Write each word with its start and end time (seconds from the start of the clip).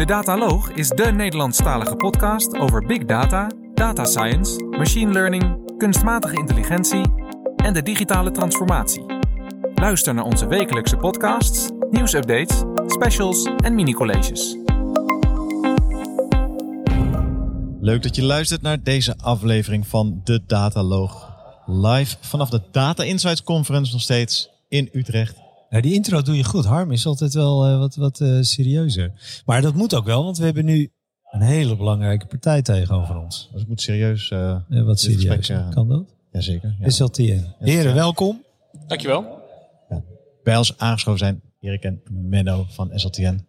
De 0.00 0.06
Dataloog 0.06 0.70
is 0.70 0.88
de 0.88 1.12
Nederlandstalige 1.12 1.96
podcast 1.96 2.58
over 2.58 2.86
big 2.86 3.04
data, 3.04 3.50
data 3.74 4.04
science, 4.04 4.64
machine 4.64 5.12
learning, 5.12 5.74
kunstmatige 5.78 6.36
intelligentie 6.36 7.02
en 7.56 7.72
de 7.72 7.82
digitale 7.82 8.30
transformatie. 8.30 9.04
Luister 9.74 10.14
naar 10.14 10.24
onze 10.24 10.46
wekelijkse 10.46 10.96
podcasts, 10.96 11.70
nieuwsupdates, 11.90 12.62
specials 12.86 13.48
en 13.56 13.74
mini-colleges. 13.74 14.56
Leuk 17.80 18.02
dat 18.02 18.16
je 18.16 18.22
luistert 18.22 18.62
naar 18.62 18.82
deze 18.82 19.16
aflevering 19.18 19.86
van 19.86 20.20
De 20.24 20.42
Dataloog. 20.46 21.36
Live 21.66 22.16
vanaf 22.20 22.50
de 22.50 22.62
Data 22.70 23.02
Insights 23.02 23.42
Conference 23.42 23.92
nog 23.92 24.02
steeds 24.02 24.50
in 24.68 24.88
Utrecht. 24.92 25.39
Nou, 25.70 25.82
die 25.82 25.94
intro 25.94 26.22
doe 26.22 26.36
je 26.36 26.44
goed. 26.44 26.64
Harm 26.64 26.90
is 26.90 27.06
altijd 27.06 27.34
wel 27.34 27.66
eh, 27.66 27.78
wat, 27.78 27.94
wat 27.94 28.20
eh, 28.20 28.38
serieuzer. 28.40 29.12
Maar 29.44 29.62
dat 29.62 29.74
moet 29.74 29.94
ook 29.94 30.04
wel, 30.04 30.24
want 30.24 30.38
we 30.38 30.44
hebben 30.44 30.64
nu 30.64 30.90
een 31.30 31.40
hele 31.40 31.76
belangrijke 31.76 32.26
partij 32.26 32.62
tegenover 32.62 33.16
ons. 33.18 33.48
Dus 33.52 33.62
ik 33.62 33.68
moet 33.68 33.80
serieus... 33.80 34.30
eh 34.30 34.50
Eh, 34.70 34.84
wat 34.84 35.00
gesprek, 35.00 35.44
serieus. 35.44 35.48
eh, 35.48 35.70
Kan 35.74 35.88
dat? 35.88 36.04
Jazeker. 36.32 36.76
Ja. 36.80 36.88
SLTN. 36.90 37.44
Heren, 37.58 37.94
welkom. 37.94 38.44
Dankjewel. 38.86 39.38
Bij 40.42 40.56
ons 40.56 40.78
aangeschoven 40.78 41.18
zijn 41.18 41.40
Erik 41.60 41.82
en 41.82 42.00
Menno 42.10 42.66
van 42.68 42.90
SLTN. 42.94 43.46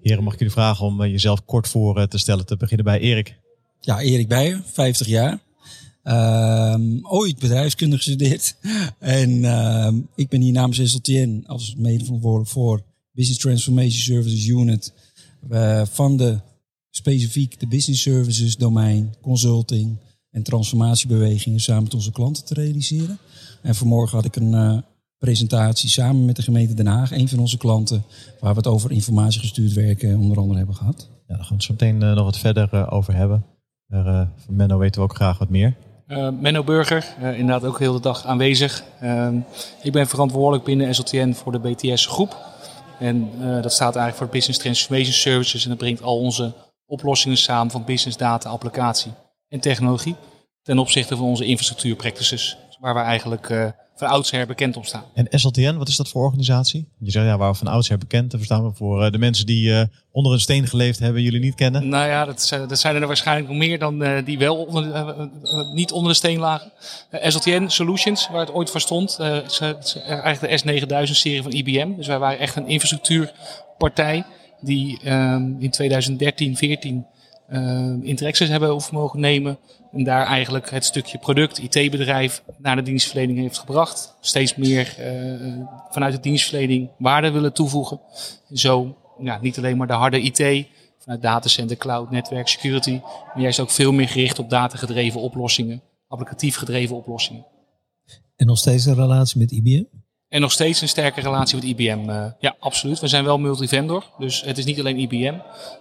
Heren, 0.00 0.22
mag 0.24 0.32
ik 0.32 0.38
jullie 0.38 0.54
vragen 0.54 0.86
om 0.86 1.04
jezelf 1.04 1.44
kort 1.44 1.68
voor 1.68 2.08
te 2.08 2.18
stellen? 2.18 2.46
Te 2.46 2.56
beginnen 2.56 2.84
bij 2.84 3.00
Erik. 3.00 3.38
Ja, 3.80 4.00
Erik 4.00 4.28
Beijer, 4.28 4.62
50 4.64 5.06
jaar. 5.06 5.38
Ehm, 6.02 6.98
ooit 7.02 7.38
bedrijfskunde 7.38 7.96
gestudeerd. 7.96 8.56
En 8.98 9.44
ehm, 9.44 9.94
ik 10.14 10.28
ben 10.28 10.40
hier 10.40 10.52
namens 10.52 10.90
SLTN 10.90 11.44
als 11.46 11.74
medeverantwoordelijk 11.76 12.50
voor 12.50 12.82
Business 13.12 13.40
Transformation 13.40 14.00
Services 14.00 14.46
Unit. 14.46 14.92
eh, 15.50 15.82
van 15.90 16.16
de 16.16 16.38
specifiek 16.90 17.60
de 17.60 17.66
Business 17.66 18.02
Services 18.02 18.56
domein, 18.56 19.14
consulting 19.20 19.96
en 20.30 20.42
transformatiebewegingen 20.42 21.60
samen 21.60 21.82
met 21.82 21.94
onze 21.94 22.12
klanten 22.12 22.44
te 22.44 22.54
realiseren. 22.54 23.18
En 23.62 23.74
vanmorgen 23.74 24.16
had 24.16 24.26
ik 24.26 24.36
een 24.36 24.54
eh, 24.54 24.78
presentatie 25.18 25.88
samen 25.90 26.24
met 26.24 26.36
de 26.36 26.42
gemeente 26.42 26.74
Den 26.74 26.86
Haag, 26.86 27.12
een 27.12 27.28
van 27.28 27.38
onze 27.38 27.56
klanten, 27.58 28.02
waar 28.40 28.50
we 28.52 28.56
het 28.58 28.66
over 28.66 28.90
informatiegestuurd 28.90 29.72
werken 29.72 30.18
onder 30.18 30.38
andere 30.38 30.58
hebben 30.58 30.76
gehad. 30.76 31.08
Ja, 31.26 31.36
daar 31.36 31.38
gaan 31.38 31.48
we 31.48 31.54
het 31.54 31.62
zo 31.62 31.72
meteen 31.72 32.02
eh, 32.02 32.14
nog 32.14 32.24
wat 32.24 32.38
verder 32.38 32.90
over 32.90 33.14
hebben. 33.14 33.44
Maar, 33.86 34.06
eh, 34.06 34.26
van 34.36 34.56
Menno 34.56 34.78
weten 34.78 35.00
we 35.00 35.06
ook 35.08 35.14
graag 35.14 35.38
wat 35.38 35.48
meer. 35.48 35.76
Eh, 36.10 36.28
Menno 36.40 36.64
Burger, 36.64 37.14
eh, 37.20 37.38
inderdaad 37.38 37.64
ook 37.64 37.78
heel 37.78 37.92
de 37.92 38.00
dag 38.00 38.26
aanwezig. 38.26 38.84
Ehm, 39.00 39.38
ik 39.82 39.92
ben 39.92 40.06
verantwoordelijk 40.06 40.64
binnen 40.64 40.94
SLTN 40.94 41.32
voor 41.32 41.52
de 41.52 41.58
BTS 41.58 42.06
groep. 42.06 42.36
En 42.98 43.30
eh, 43.40 43.62
dat 43.62 43.72
staat 43.72 43.96
eigenlijk 43.96 44.16
voor 44.16 44.28
Business 44.28 44.58
Transformation 44.58 45.12
Services. 45.12 45.62
En 45.62 45.68
dat 45.68 45.78
brengt 45.78 46.02
al 46.02 46.18
onze 46.18 46.52
oplossingen 46.86 47.36
samen 47.36 47.70
van 47.70 47.84
business 47.84 48.16
data, 48.16 48.48
applicatie 48.48 49.12
en 49.48 49.60
technologie. 49.60 50.16
Ten 50.62 50.78
opzichte 50.78 51.16
van 51.16 51.26
onze 51.26 51.44
infrastructuur 51.44 51.96
practices. 51.96 52.56
Waar 52.80 52.94
we 52.94 53.00
eigenlijk 53.00 53.74
van 54.00 54.08
oudsher 54.08 54.46
bekend 54.46 54.76
op 54.76 54.86
staan. 54.86 55.04
En 55.14 55.26
SLTN, 55.30 55.76
wat 55.76 55.88
is 55.88 55.96
dat 55.96 56.08
voor 56.08 56.24
organisatie? 56.24 56.88
Je 56.98 57.10
zegt 57.10 57.26
ja, 57.26 57.38
waar 57.38 57.50
we 57.50 57.58
van 57.58 57.66
oudsher 57.66 57.98
bekend. 57.98 58.30
Dat 58.30 58.40
verstaan 58.40 58.64
we 58.64 58.74
voor 58.74 59.04
eh, 59.04 59.12
de 59.12 59.18
mensen 59.18 59.46
die 59.46 59.74
eh, 59.74 59.82
onder 60.12 60.32
een 60.32 60.40
steen 60.40 60.66
geleefd 60.66 60.98
hebben, 60.98 61.22
jullie 61.22 61.40
niet 61.40 61.54
kennen. 61.54 61.88
Nou 61.88 62.08
ja, 62.08 62.24
dat 62.24 62.42
zijn, 62.42 62.68
dat 62.68 62.78
zijn 62.78 62.96
er 62.96 63.06
waarschijnlijk 63.06 63.48
nog 63.48 63.56
meer 63.56 63.78
dan 63.78 64.02
eh, 64.02 64.24
die 64.24 64.38
wel 64.38 64.56
onder, 64.56 64.92
eh, 64.92 65.00
eh, 65.00 65.18
eh, 65.42 65.72
niet 65.72 65.92
onder 65.92 66.10
de 66.10 66.16
steen 66.16 66.38
lagen. 66.38 66.72
Eh, 67.10 67.30
SLTN 67.30 67.68
Solutions, 67.68 68.28
waar 68.28 68.40
het 68.40 68.52
ooit 68.52 68.70
voor 68.70 68.80
stond, 68.80 69.16
eh, 69.18 69.36
is, 69.36 69.58
eh, 69.60 69.68
is 69.82 69.96
eigenlijk 69.96 70.40
de 70.40 70.58
S9000-serie 70.58 71.42
van 71.42 71.52
IBM. 71.52 71.96
Dus 71.96 72.06
wij 72.06 72.18
waren 72.18 72.38
echt 72.38 72.56
een 72.56 72.68
infrastructuurpartij 72.68 74.24
die 74.60 75.00
ehm, 75.04 75.54
in 75.58 75.70
2013, 75.70 76.56
14 76.56 77.06
ehm 77.50 78.02
interacties 78.02 78.48
hebben 78.48 78.68
over 78.68 78.94
mogen 78.94 79.20
nemen. 79.20 79.58
En 79.92 80.04
daar 80.04 80.26
eigenlijk 80.26 80.70
het 80.70 80.84
stukje 80.84 81.18
product, 81.18 81.58
IT-bedrijf, 81.58 82.42
naar 82.58 82.76
de 82.76 82.82
dienstverlening 82.82 83.38
heeft 83.38 83.58
gebracht. 83.58 84.16
Steeds 84.20 84.54
meer 84.54 84.94
eh, 84.98 85.64
vanuit 85.90 86.12
de 86.12 86.20
dienstverlening 86.20 86.90
waarde 86.98 87.30
willen 87.30 87.52
toevoegen. 87.52 88.00
Zo 88.52 88.96
ja, 89.18 89.38
niet 89.40 89.58
alleen 89.58 89.76
maar 89.76 89.86
de 89.86 89.92
harde 89.92 90.20
IT, 90.20 90.66
vanuit 90.98 91.22
datacenter, 91.22 91.76
cloud, 91.76 92.10
netwerk, 92.10 92.48
security. 92.48 93.00
Maar 93.34 93.40
juist 93.42 93.60
ook 93.60 93.70
veel 93.70 93.92
meer 93.92 94.08
gericht 94.08 94.38
op 94.38 94.50
datagedreven 94.50 95.20
oplossingen, 95.20 95.82
applicatief 96.08 96.56
gedreven 96.56 96.96
oplossingen. 96.96 97.46
En 98.36 98.46
nog 98.46 98.58
steeds 98.58 98.84
een 98.84 98.94
relatie 98.94 99.40
met 99.40 99.50
IBM? 99.50 99.84
En 100.28 100.40
nog 100.40 100.52
steeds 100.52 100.80
een 100.80 100.88
sterke 100.88 101.20
relatie 101.20 101.56
met 101.56 101.64
IBM. 101.64 102.08
eh, 102.08 102.26
ja, 102.38 102.56
absoluut. 102.58 103.00
We 103.00 103.08
zijn 103.08 103.24
wel 103.24 103.38
multivendor. 103.38 104.04
Dus 104.18 104.42
het 104.42 104.58
is 104.58 104.64
niet 104.64 104.78
alleen 104.78 104.98
IBM. 104.98 105.34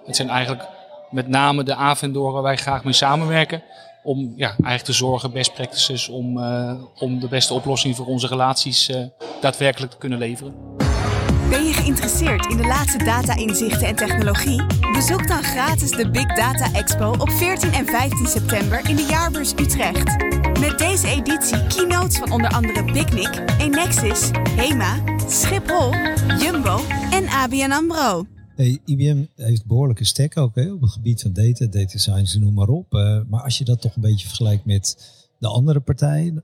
Het 0.06 0.16
zijn 0.16 0.30
eigenlijk 0.30 0.68
met 1.12 1.28
name 1.28 1.64
de 1.64 1.76
A-vendoren 1.76 2.34
waar 2.34 2.44
wij 2.44 2.58
graag 2.58 2.84
mee 2.84 2.94
samenwerken. 2.94 3.64
Om 4.04 4.34
ja, 4.36 4.48
eigenlijk 4.48 4.84
te 4.84 4.94
zorgen, 4.94 5.32
best 5.32 5.54
practices, 5.54 6.10
om, 6.10 6.44
eh, 6.44 6.74
om 7.00 7.20
de 7.20 7.28
beste 7.28 7.54
oplossing 7.54 7.96
voor 7.96 8.06
onze 8.06 8.28
relaties 8.28 8.90
eh, 8.90 9.02
daadwerkelijk 9.42 9.92
te 9.92 9.98
kunnen 9.98 10.20
leveren. 10.20 10.78
Ben 11.50 11.66
je 11.66 11.74
geïnteresseerd 11.74 12.46
in 12.46 12.58
de 12.58 12.66
laatste 12.66 13.04
data-inzichten 13.04 13.88
en 13.88 13.96
technologie? 13.96 14.64
Bezoek 14.92 15.28
dan 15.28 15.44
gratis 15.44 15.92
de 15.92 16.10
Big 16.10 16.36
Data 16.36 16.74
Expo 16.74 17.10
op 17.18 17.30
14 17.30 17.74
en 17.74 17.86
15 17.86 18.28
september 18.28 18.90
in 18.90 18.96
de 18.96 19.06
Jaarbeurs 19.10 19.52
Utrecht. 19.52 20.16
Met 20.60 20.78
deze 20.78 21.08
editie 21.08 21.68
keynotes 21.68 22.18
van 22.18 22.32
onder 22.32 22.52
andere 22.52 22.84
Picnic, 22.84 23.44
Enexis, 23.60 24.30
Hema, 24.56 24.96
Schiphol, 25.28 25.94
Jumbo 26.40 26.80
en 27.12 27.28
ABN 27.30 27.72
AMRO. 27.72 28.39
Hey, 28.60 28.80
IBM 28.86 29.26
heeft 29.36 29.66
behoorlijke 29.66 30.06
stack 30.06 30.38
ook 30.38 30.56
hè, 30.56 30.72
op 30.72 30.82
het 30.82 30.92
gebied 30.92 31.22
van 31.22 31.34
data, 31.34 31.66
data 31.66 31.98
science, 31.98 32.40
noem 32.40 32.54
maar 32.54 32.68
op. 32.68 32.94
Eh, 32.94 33.20
maar 33.28 33.42
als 33.42 33.58
je 33.58 33.66
dat 33.66 33.82
toch 33.82 33.96
een 33.96 34.02
beetje 34.02 34.28
vergelijkt 34.28 34.66
met 34.66 34.98
de 35.40 35.48
andere 35.48 35.80
partijen, 35.80 36.44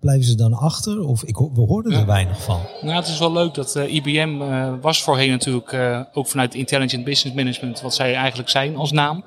blijven 0.00 0.24
ze 0.24 0.34
dan 0.34 0.52
achter? 0.52 1.00
Of 1.06 1.24
ik, 1.24 1.36
we 1.36 1.60
hoorden 1.60 1.92
er 1.92 1.98
Ja. 1.98 2.04
weinig 2.06 2.42
van. 2.42 2.60
Nou, 2.82 2.96
het 2.96 3.06
is 3.08 3.18
wel 3.18 3.32
leuk 3.32 3.54
dat 3.54 3.74
eh, 3.76 3.94
IBM 3.94 4.42
eh, 4.42 4.72
was 4.80 5.02
voorheen 5.02 5.30
natuurlijk 5.30 5.72
eh, 5.72 6.00
ook 6.12 6.26
vanuit 6.26 6.54
Intelligent 6.54 7.04
Business 7.04 7.36
Management, 7.36 7.80
wat 7.80 7.94
zij 7.94 8.14
eigenlijk 8.14 8.48
zijn 8.48 8.76
als 8.76 8.92
naam. 8.92 9.24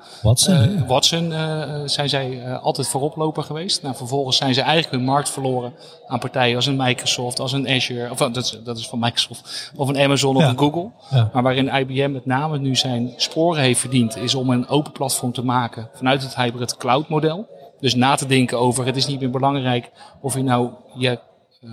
Watson 0.86 1.32
eh, 1.32 1.80
zijn 1.84 2.08
zij 2.08 2.54
altijd 2.56 2.88
vooroploper 2.88 3.42
geweest. 3.42 3.82
Nou, 3.82 3.94
vervolgens 3.96 4.36
zijn 4.36 4.54
ze 4.54 4.60
eigenlijk 4.60 4.92
hun 4.94 5.04
markt 5.04 5.30
verloren 5.30 5.72
aan 6.06 6.18
partijen 6.18 6.56
als 6.56 6.66
een 6.66 6.76
Microsoft, 6.76 7.40
als 7.40 7.52
een 7.52 7.68
Azure, 7.68 8.10
of 8.10 8.18
dat, 8.18 8.36
is, 8.36 8.58
dat 8.64 8.78
is 8.78 8.88
van 8.88 8.98
Microsoft, 8.98 9.72
of 9.76 9.88
een 9.88 9.98
Amazon 9.98 10.36
of 10.36 10.44
een 10.44 10.58
Google. 10.58 10.90
Ja. 11.10 11.30
Maar 11.32 11.42
waarin 11.42 11.68
IBM 11.74 12.12
met 12.12 12.26
name 12.26 12.58
nu 12.58 12.76
zijn 12.76 13.12
sporen 13.16 13.62
heeft 13.62 13.80
verdiend, 13.80 14.16
is 14.16 14.34
om 14.34 14.50
een 14.50 14.68
open 14.68 14.92
platform 14.92 15.32
te 15.32 15.42
maken 15.44 15.88
vanuit 15.94 16.22
het 16.22 16.36
hybrid 16.36 16.76
cloud 16.76 17.08
model. 17.08 17.46
Dus 17.80 17.94
na 17.94 18.14
te 18.14 18.26
denken 18.26 18.58
over, 18.58 18.86
het 18.86 18.96
is 18.96 19.06
niet 19.06 19.20
meer 19.20 19.30
belangrijk 19.30 19.90
of 20.20 20.34
je 20.34 20.42
nou 20.42 20.70
je 20.98 21.18
eh, 21.60 21.70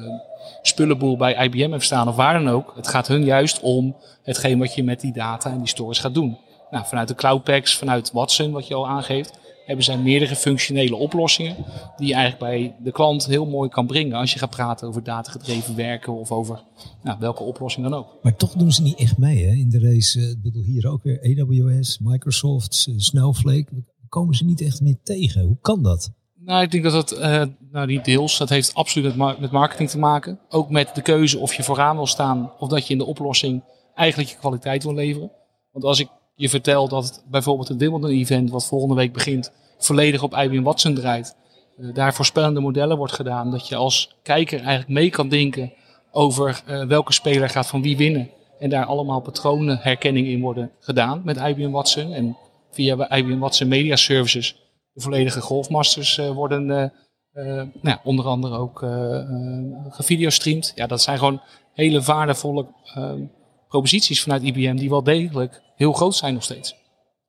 spullenboel 0.61 1.17
bij 1.17 1.45
IBM 1.45 1.71
heeft 1.71 1.85
staan 1.85 2.07
of 2.07 2.15
waar 2.15 2.33
dan 2.43 2.53
ook. 2.53 2.73
Het 2.75 2.87
gaat 2.87 3.07
hun 3.07 3.23
juist 3.23 3.59
om 3.59 3.95
hetgeen 4.23 4.59
wat 4.59 4.75
je 4.75 4.83
met 4.83 5.01
die 5.01 5.13
data 5.13 5.51
en 5.51 5.57
die 5.57 5.67
storage 5.67 6.01
gaat 6.01 6.13
doen. 6.13 6.37
Nou, 6.71 6.85
vanuit 6.85 7.07
de 7.07 7.15
Cloud 7.15 7.43
Packs, 7.43 7.75
vanuit 7.77 8.11
Watson, 8.11 8.51
wat 8.51 8.67
je 8.67 8.73
al 8.73 8.87
aangeeft, 8.87 9.39
hebben 9.65 9.85
zij 9.85 9.97
meerdere 9.97 10.35
functionele 10.35 10.95
oplossingen 10.95 11.55
die 11.97 12.07
je 12.07 12.13
eigenlijk 12.13 12.43
bij 12.51 12.75
de 12.83 12.91
klant 12.91 13.25
heel 13.25 13.45
mooi 13.45 13.69
kan 13.69 13.87
brengen 13.87 14.17
als 14.17 14.33
je 14.33 14.39
gaat 14.39 14.49
praten 14.49 14.87
over 14.87 15.03
datagedreven 15.03 15.75
werken 15.75 16.13
of 16.13 16.31
over 16.31 16.63
nou, 17.03 17.17
welke 17.19 17.43
oplossing 17.43 17.89
dan 17.89 17.99
ook. 17.99 18.17
Maar 18.21 18.35
toch 18.35 18.53
doen 18.53 18.71
ze 18.71 18.81
niet 18.81 18.99
echt 18.99 19.17
mee 19.17 19.45
hè, 19.45 19.53
in 19.53 19.69
de 19.69 19.79
race. 19.79 20.19
Eh, 20.19 20.29
Ik 20.29 20.41
bedoel, 20.41 20.63
hier 20.63 20.87
ook 20.87 21.03
weer 21.03 21.19
AWS, 21.21 21.99
Microsoft, 21.99 22.85
eh, 22.89 22.93
Snowflake. 22.97 23.67
Komen 24.09 24.35
ze 24.35 24.45
niet 24.45 24.61
echt 24.61 24.81
meer 24.81 24.97
tegen? 25.03 25.41
Hoe 25.41 25.57
kan 25.61 25.83
dat? 25.83 26.11
Nou, 26.39 26.61
ik 26.63 26.71
denk 26.71 26.83
dat 26.83 26.93
dat, 26.93 27.11
eh, 27.11 27.43
nou 27.71 27.87
niet 27.87 28.05
deels, 28.05 28.37
dat 28.37 28.49
heeft 28.49 28.73
absoluut 28.73 29.07
met, 29.07 29.15
mar- 29.15 29.35
met 29.39 29.51
marketing 29.51 29.89
te 29.89 29.97
maken. 29.99 30.39
Ook 30.49 30.69
met 30.69 30.95
de 30.95 31.01
keuze 31.01 31.37
of 31.39 31.53
je 31.53 31.63
vooraan 31.63 31.95
wil 31.95 32.07
staan 32.07 32.51
of 32.59 32.69
dat 32.69 32.87
je 32.87 32.91
in 32.93 32.97
de 32.99 33.05
oplossing 33.05 33.63
eigenlijk 33.95 34.29
je 34.29 34.37
kwaliteit 34.37 34.83
wil 34.83 34.93
leveren. 34.93 35.31
Want 35.71 35.85
als 35.85 35.99
ik 35.99 36.07
je 36.35 36.49
vertel 36.49 36.87
dat 36.87 37.23
bijvoorbeeld 37.29 37.67
het 37.67 37.77
Wimbledon 37.77 38.09
event 38.09 38.49
wat 38.49 38.65
volgende 38.67 38.95
week 38.95 39.13
begint, 39.13 39.51
volledig 39.77 40.23
op 40.23 40.33
IBM 40.35 40.61
Watson 40.63 40.93
draait. 40.93 41.35
eh, 41.77 41.93
daar 41.93 42.13
voorspellende 42.13 42.59
modellen 42.59 42.97
wordt 42.97 43.13
gedaan. 43.13 43.51
Dat 43.51 43.67
je 43.67 43.75
als 43.75 44.15
kijker 44.23 44.57
eigenlijk 44.59 44.89
mee 44.89 45.09
kan 45.09 45.29
denken 45.29 45.73
over 46.11 46.61
eh, 46.65 46.83
welke 46.85 47.13
speler 47.13 47.49
gaat 47.49 47.67
van 47.67 47.81
wie 47.81 47.97
winnen. 47.97 48.29
En 48.59 48.69
daar 48.69 48.85
allemaal 48.85 49.19
patronenherkenning 49.21 50.27
in 50.27 50.41
worden 50.41 50.71
gedaan 50.79 51.21
met 51.25 51.37
IBM 51.37 51.69
Watson. 51.71 52.13
En 52.13 52.37
via 52.77 53.17
IBM 53.17 53.39
Watson 53.39 53.67
Media 53.67 53.95
Services 53.95 54.55
de 54.97 55.03
volledige 55.03 55.41
golfmasters 55.41 56.17
eh, 56.17 56.31
worden 56.31 56.71
eh, 56.71 56.83
eh, 57.31 57.55
nou 57.55 57.69
ja, 57.81 58.01
onder 58.03 58.25
andere 58.25 58.57
ook 58.57 58.85
gevideostreamd. 59.89 60.71
Ja, 60.75 60.87
dat 60.87 61.01
zijn 61.01 61.17
gewoon 61.17 61.41
hele 61.73 62.01
waardevolle 62.01 62.67
proposities 63.67 64.21
vanuit 64.21 64.43
IBM 64.43 64.75
die 64.75 64.89
wel 64.89 65.03
degelijk 65.03 65.61
heel 65.75 65.93
groot 65.93 66.15
zijn 66.15 66.33
nog 66.33 66.43
steeds. 66.43 66.75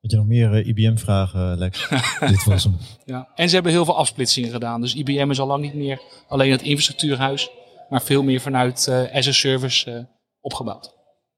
Had 0.01 0.11
je 0.11 0.17
nog 0.17 0.27
meer 0.27 0.67
IBM-vragen, 0.67 1.59
Lex? 1.59 1.89
Dit 2.21 2.45
was 2.45 2.65
hem. 2.65 2.77
Ja. 3.05 3.29
En 3.35 3.49
ze 3.49 3.55
hebben 3.55 3.73
heel 3.73 3.85
veel 3.85 3.97
afsplitsingen 3.97 4.51
gedaan. 4.51 4.81
Dus 4.81 4.95
IBM 4.95 5.31
is 5.31 5.41
al 5.41 5.47
lang 5.47 5.63
niet 5.63 5.75
meer 5.75 6.01
alleen 6.29 6.51
het 6.51 6.63
infrastructuurhuis, 6.63 7.51
maar 7.89 8.03
veel 8.03 8.23
meer 8.23 8.41
vanuit 8.41 8.87
eh 8.89 9.15
as 9.15 9.29
a 9.29 9.33
service 9.33 10.09
opgebouwd. 10.41 10.95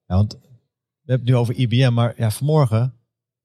Ja, 0.06 0.15
want 0.17 0.33
we 0.33 1.13
hebben 1.13 1.27
het 1.27 1.35
nu 1.35 1.37
over 1.37 1.55
IBM, 1.55 1.93
maar 1.93 2.15
ja, 2.17 2.31
vanmorgen 2.31 3.00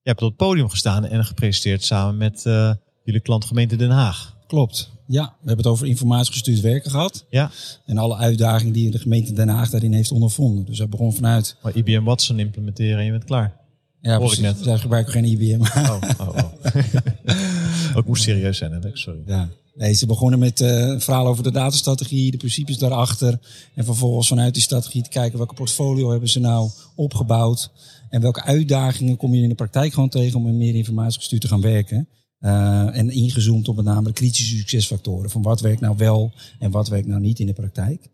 Je 0.06 0.12
hebt 0.12 0.24
op 0.24 0.30
het 0.30 0.38
podium 0.38 0.70
gestaan 0.70 1.06
en 1.06 1.26
gepresenteerd 1.26 1.84
samen 1.84 2.18
met 2.18 2.44
uh, 2.48 2.72
jullie 3.04 3.22
klantgemeente 3.22 3.76
Den 3.76 3.90
Haag. 3.90 4.36
Klopt. 4.48 4.92
Ja, 5.08 5.24
we 5.24 5.48
hebben 5.48 5.58
het 5.58 5.68
over 5.68 5.88
informatiegestuurd 5.88 6.60
werken 6.60 6.92
gehad. 6.92 7.26
Ja. 7.30 7.52
En 7.86 7.98
alle 7.98 8.16
uitdagingen 8.16 8.74
die 8.74 8.92
de 8.92 9.00
gemeente 9.00 9.34
Den 9.34 9.48
Haag 9.48 9.70
daarin 9.70 9.94
heeft 9.94 10.12
ondervonden. 10.12 10.66
Dus 10.66 10.78
dat 10.78 10.90
begon 10.90 11.14
vanuit... 11.14 11.56
Maar 11.62 11.76
IBM 11.76 12.04
Watson 12.04 12.40
implementeren 12.40 12.98
en 12.98 13.06
je 13.06 13.12
bent 13.12 13.24
klaar. 13.24 13.58
Ja, 14.02 14.18
Hoor 14.18 14.34
ik 14.34 14.40
net. 14.40 14.58
Zij 14.62 14.78
gebruiken 14.78 15.14
geen 15.14 15.26
IBM. 15.26 15.62
Oh, 15.62 16.02
oh, 16.20 16.28
oh. 16.30 17.96
Ook 17.98 18.06
moest 18.06 18.24
serieus 18.24 18.58
zijn, 18.58 18.72
hè? 18.72 18.80
sorry. 18.94 19.20
Ja. 19.26 19.50
Nee, 19.76 19.94
ze 19.94 20.06
begonnen 20.06 20.40
met 20.40 20.62
uh, 20.62 20.68
een 20.70 21.02
verhaal 21.02 21.28
over 21.28 21.44
de 21.44 21.52
datastrategie, 21.52 22.32
de 22.32 22.38
principes 22.38 22.78
daarachter. 22.78 23.40
En 23.74 23.86
vervolgens 23.86 24.28
vanuit 24.28 24.54
die 24.54 24.64
strategie 24.64 25.04
te 25.04 25.10
kijken 25.10 25.38
welke 25.38 25.54
portfolio 25.54 26.10
hebben 26.10 26.30
ze 26.30 26.40
nou 26.40 26.70
opgebouwd. 26.96 27.72
En 28.10 28.22
welke 28.22 28.44
uitdagingen 28.44 29.18
kom 29.18 29.34
je 29.34 29.42
in 29.42 29.50
de 29.50 29.56
praktijk 29.56 29.94
gewoon 29.94 30.10
tegen 30.10 30.38
om 30.38 30.44
met 30.44 30.54
meer 30.54 30.76
informatiegestuurd 30.76 31.42
te 31.42 31.48
gaan 31.48 31.62
werken. 31.62 32.08
Uh, 32.40 32.98
en 32.98 33.10
ingezoomd 33.10 33.68
op 33.68 33.76
met 33.76 33.86
name 33.86 34.08
de 34.08 34.14
kritische 34.14 34.58
succesfactoren. 34.58 35.30
Van 35.30 35.42
wat 35.42 35.62
werkt 35.62 35.82
nou 35.82 35.96
wel 35.98 36.32
en 36.60 36.72
wat 36.72 36.88
werkt 36.88 37.08
nou 37.08 37.22
niet 37.22 37.40
in 37.40 37.46
de 37.46 37.54
praktijk. 37.54 38.10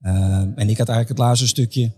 Uh, 0.00 0.12
en 0.38 0.68
ik 0.68 0.78
had 0.78 0.88
eigenlijk 0.88 1.08
het 1.08 1.18
laatste 1.18 1.46
stukje 1.46 1.92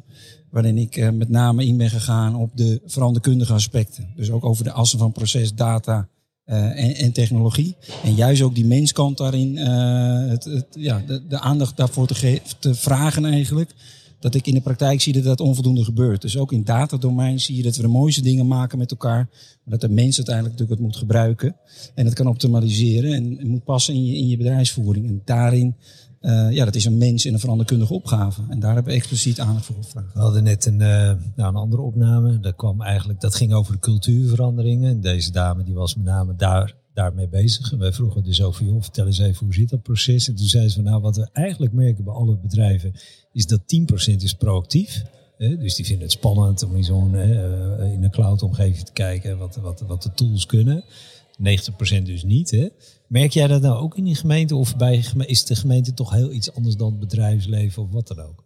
waarin 0.50 0.78
ik 0.78 0.96
uh, 0.96 1.10
met 1.10 1.28
name 1.28 1.66
in 1.66 1.76
ben 1.76 1.90
gegaan 1.90 2.34
op 2.34 2.50
de 2.54 2.80
veranderkundige 2.86 3.52
aspecten. 3.52 4.08
Dus 4.16 4.30
ook 4.30 4.44
over 4.44 4.64
de 4.64 4.72
assen 4.72 4.98
van 4.98 5.12
proces, 5.12 5.54
data 5.54 6.08
en, 6.44 6.94
en, 6.94 7.12
technologie. 7.12 7.76
En 8.04 8.14
juist 8.14 8.42
ook 8.42 8.54
die 8.54 8.66
menskant 8.66 9.18
daarin, 9.18 9.56
het, 9.56 10.66
ja, 10.70 11.02
de, 11.06 11.26
de, 11.26 11.38
aandacht 11.38 11.76
daarvoor 11.76 12.06
te, 12.06 12.40
te 12.58 12.74
vragen 12.74 13.24
eigenlijk 13.24 13.74
dat 14.20 14.34
ik 14.34 14.46
in 14.46 14.54
de 14.54 14.60
praktijk 14.60 15.00
zie 15.00 15.12
dat 15.12 15.24
dat 15.24 15.40
onvoldoende 15.40 15.84
gebeurt. 15.84 16.22
Dus 16.22 16.36
ook 16.36 16.52
in 16.52 16.64
datadomein 16.64 17.40
zie 17.40 17.56
je 17.56 17.62
dat 17.62 17.76
we 17.76 17.82
de 17.82 17.88
mooiste 17.88 18.22
dingen 18.22 18.46
maken 18.46 18.78
met 18.78 18.90
elkaar. 18.90 19.28
Maar 19.64 19.78
dat 19.78 19.80
de 19.80 19.88
mens 19.88 20.16
uiteindelijk 20.16 20.54
natuurlijk 20.58 20.80
het 20.80 20.90
moet 20.90 20.96
gebruiken. 20.96 21.56
En 21.94 22.04
het 22.04 22.14
kan 22.14 22.26
optimaliseren 22.26 23.12
en 23.12 23.48
moet 23.48 23.64
passen 23.64 23.94
in 23.94 24.04
je, 24.04 24.16
in 24.16 24.28
je 24.28 24.36
bedrijfsvoering. 24.36 25.06
En 25.06 25.22
daarin, 25.24 25.76
uh, 26.20 26.50
ja, 26.50 26.64
dat 26.64 26.74
is 26.74 26.84
een 26.84 26.98
mens- 26.98 27.24
en 27.24 27.32
een 27.32 27.40
veranderkundige 27.40 27.94
opgave. 27.94 28.42
En 28.48 28.60
daar 28.60 28.74
hebben 28.74 28.92
we 28.92 28.98
expliciet 28.98 29.40
aandacht 29.40 29.64
voor 29.64 29.76
gevraagd. 29.82 30.14
We 30.14 30.20
hadden 30.20 30.42
net 30.42 30.66
een, 30.66 30.80
uh, 30.80 30.88
nou, 30.88 31.18
een 31.36 31.54
andere 31.54 31.82
opname. 31.82 32.40
Dat, 32.40 32.56
kwam 32.56 32.82
eigenlijk, 32.82 33.20
dat 33.20 33.34
ging 33.34 33.52
over 33.52 33.72
de 33.72 33.78
cultuurveranderingen. 33.78 34.90
En 34.90 35.00
deze 35.00 35.32
dame 35.32 35.64
die 35.64 35.74
was 35.74 35.94
met 35.94 36.04
name 36.04 36.34
daar 36.36 36.74
daarmee 36.98 37.28
bezig. 37.28 37.72
En 37.72 37.78
wij 37.78 37.92
vroegen 37.92 38.22
dus 38.24 38.42
over, 38.42 38.64
joh, 38.64 38.82
vertel 38.82 39.06
eens 39.06 39.18
even 39.18 39.44
hoe 39.44 39.54
zit 39.54 39.68
dat 39.68 39.82
proces? 39.82 40.28
En 40.28 40.34
toen 40.34 40.46
zei 40.46 40.68
ze 40.68 40.74
van, 40.74 40.84
nou, 40.84 41.00
wat 41.02 41.16
we 41.16 41.28
eigenlijk 41.32 41.72
merken 41.72 42.04
bij 42.04 42.12
alle 42.12 42.36
bedrijven, 42.36 42.92
is 43.32 43.46
dat 43.46 43.60
10% 43.60 44.16
is 44.16 44.34
proactief. 44.34 45.02
Hè? 45.36 45.56
Dus 45.56 45.74
die 45.74 45.84
vinden 45.84 46.04
het 46.04 46.12
spannend 46.12 46.62
om 46.62 46.76
in 46.76 46.84
zo'n 46.84 47.14
uh, 47.14 47.92
in 47.92 48.02
een 48.04 48.10
cloud-omgeving 48.10 48.84
te 48.84 48.92
kijken 48.92 49.38
wat, 49.38 49.56
wat, 49.56 49.80
wat 49.80 50.02
de 50.02 50.12
tools 50.14 50.46
kunnen. 50.46 50.84
90% 50.84 52.02
dus 52.02 52.22
niet. 52.24 52.50
Hè? 52.50 52.68
Merk 53.08 53.32
jij 53.32 53.46
dat 53.46 53.62
nou 53.62 53.82
ook 53.82 53.96
in 53.96 54.04
die 54.04 54.14
gemeente? 54.14 54.56
Of 54.56 54.76
bij, 54.76 55.04
is 55.26 55.44
de 55.44 55.56
gemeente 55.56 55.94
toch 55.94 56.10
heel 56.10 56.32
iets 56.32 56.54
anders 56.54 56.76
dan 56.76 56.90
het 56.90 57.00
bedrijfsleven 57.00 57.82
of 57.82 57.90
wat 57.90 58.08
dan 58.08 58.20
ook? 58.20 58.44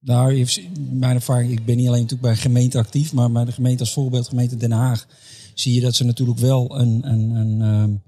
Nou, 0.00 0.46
mijn 0.90 1.14
ervaring, 1.14 1.52
ik 1.52 1.64
ben 1.64 1.76
niet 1.76 1.86
alleen 1.86 2.02
natuurlijk 2.02 2.28
bij 2.28 2.36
gemeente 2.36 2.78
actief, 2.78 3.12
maar 3.12 3.32
bij 3.32 3.44
de 3.44 3.52
gemeente 3.52 3.80
als 3.80 3.92
voorbeeld, 3.92 4.28
gemeente 4.28 4.56
Den 4.56 4.70
Haag, 4.70 5.06
zie 5.54 5.74
je 5.74 5.80
dat 5.80 5.94
ze 5.94 6.04
natuurlijk 6.04 6.38
wel 6.38 6.78
een, 6.80 7.10
een, 7.10 7.30
een, 7.30 7.60
een 7.60 8.02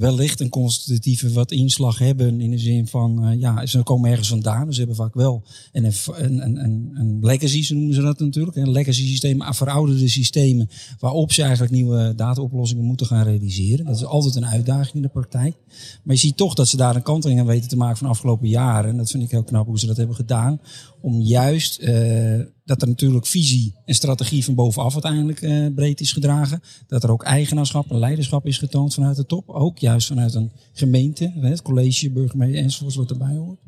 wellicht 0.00 0.40
een 0.40 0.48
constitutieve 0.48 1.32
wat 1.32 1.50
inslag 1.50 1.98
hebben. 1.98 2.40
In 2.40 2.50
de 2.50 2.58
zin 2.58 2.86
van, 2.86 3.24
uh, 3.24 3.40
ja, 3.40 3.66
ze 3.66 3.82
komen 3.82 4.10
ergens 4.10 4.28
vandaan. 4.28 4.64
Dus 4.66 4.74
ze 4.74 4.80
hebben 4.80 4.98
vaak 4.98 5.14
wel 5.14 5.44
een, 5.72 5.84
een, 5.84 6.64
een, 6.64 6.90
een 6.94 7.18
legacy, 7.20 7.62
zo 7.62 7.74
noemen 7.74 7.94
ze 7.94 8.00
dat 8.00 8.20
natuurlijk. 8.20 8.56
Een 8.56 8.70
legacy 8.70 9.06
systeem, 9.06 9.42
verouderde 9.42 10.08
systemen. 10.08 10.68
Waarop 10.98 11.32
ze 11.32 11.42
eigenlijk 11.42 11.72
nieuwe 11.72 12.12
dataoplossingen 12.16 12.84
moeten 12.84 13.06
gaan 13.06 13.24
realiseren. 13.24 13.84
Dat 13.84 13.96
is 13.96 14.04
altijd 14.04 14.34
een 14.34 14.46
uitdaging 14.46 14.94
in 14.94 15.02
de 15.02 15.08
praktijk. 15.08 15.56
Maar 16.02 16.14
je 16.14 16.20
ziet 16.20 16.36
toch 16.36 16.54
dat 16.54 16.68
ze 16.68 16.76
daar 16.76 16.96
een 16.96 17.02
kanteling 17.02 17.40
aan 17.40 17.46
weten 17.46 17.68
te 17.68 17.76
maken 17.76 17.96
van 17.96 18.06
de 18.06 18.12
afgelopen 18.12 18.48
jaren. 18.48 18.90
En 18.90 18.96
dat 18.96 19.10
vind 19.10 19.22
ik 19.22 19.30
heel 19.30 19.44
knap 19.44 19.66
hoe 19.66 19.78
ze 19.78 19.86
dat 19.86 19.96
hebben 19.96 20.16
gedaan. 20.16 20.60
Om 21.00 21.20
juist... 21.20 21.80
Uh, 21.80 22.40
dat 22.70 22.82
er 22.82 22.88
natuurlijk 22.88 23.26
visie 23.26 23.74
en 23.84 23.94
strategie 23.94 24.44
van 24.44 24.54
bovenaf 24.54 24.92
uiteindelijk 24.92 25.42
uh, 25.42 25.66
breed 25.74 26.00
is 26.00 26.12
gedragen. 26.12 26.62
Dat 26.86 27.02
er 27.02 27.10
ook 27.10 27.22
eigenaarschap 27.22 27.90
en 27.90 27.98
leiderschap 27.98 28.46
is 28.46 28.58
getoond 28.58 28.94
vanuit 28.94 29.16
de 29.16 29.26
top. 29.26 29.48
Ook 29.48 29.78
juist 29.78 30.06
vanuit 30.06 30.34
een 30.34 30.50
gemeente, 30.72 31.32
het 31.40 31.62
college, 31.62 32.10
burgemeester 32.10 32.62
enzovoorts 32.62 32.96
wat 32.96 33.10
erbij 33.10 33.36
hoort. 33.36 33.58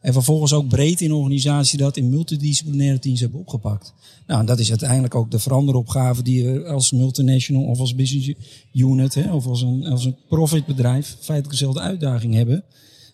En 0.00 0.12
vervolgens 0.12 0.52
ook 0.52 0.68
breed 0.68 1.00
in 1.00 1.12
organisatie 1.12 1.78
dat 1.78 1.96
in 1.96 2.08
multidisciplinaire 2.08 2.98
teams 2.98 3.20
hebben 3.20 3.40
opgepakt. 3.40 3.94
Nou, 4.26 4.40
en 4.40 4.46
dat 4.46 4.58
is 4.58 4.70
uiteindelijk 4.70 5.14
ook 5.14 5.30
de 5.30 5.38
veranderopgave 5.38 6.22
die 6.22 6.44
we 6.44 6.64
als 6.64 6.92
multinational 6.92 7.64
of 7.64 7.78
als 7.78 7.94
business 7.94 8.32
unit 8.72 9.14
hè, 9.14 9.34
of 9.34 9.46
als 9.46 9.62
een, 9.62 9.84
als 9.84 10.04
een 10.04 10.16
profitbedrijf 10.28 11.06
feitelijk 11.06 11.50
dezelfde 11.50 11.80
uitdaging 11.80 12.34
hebben. 12.34 12.64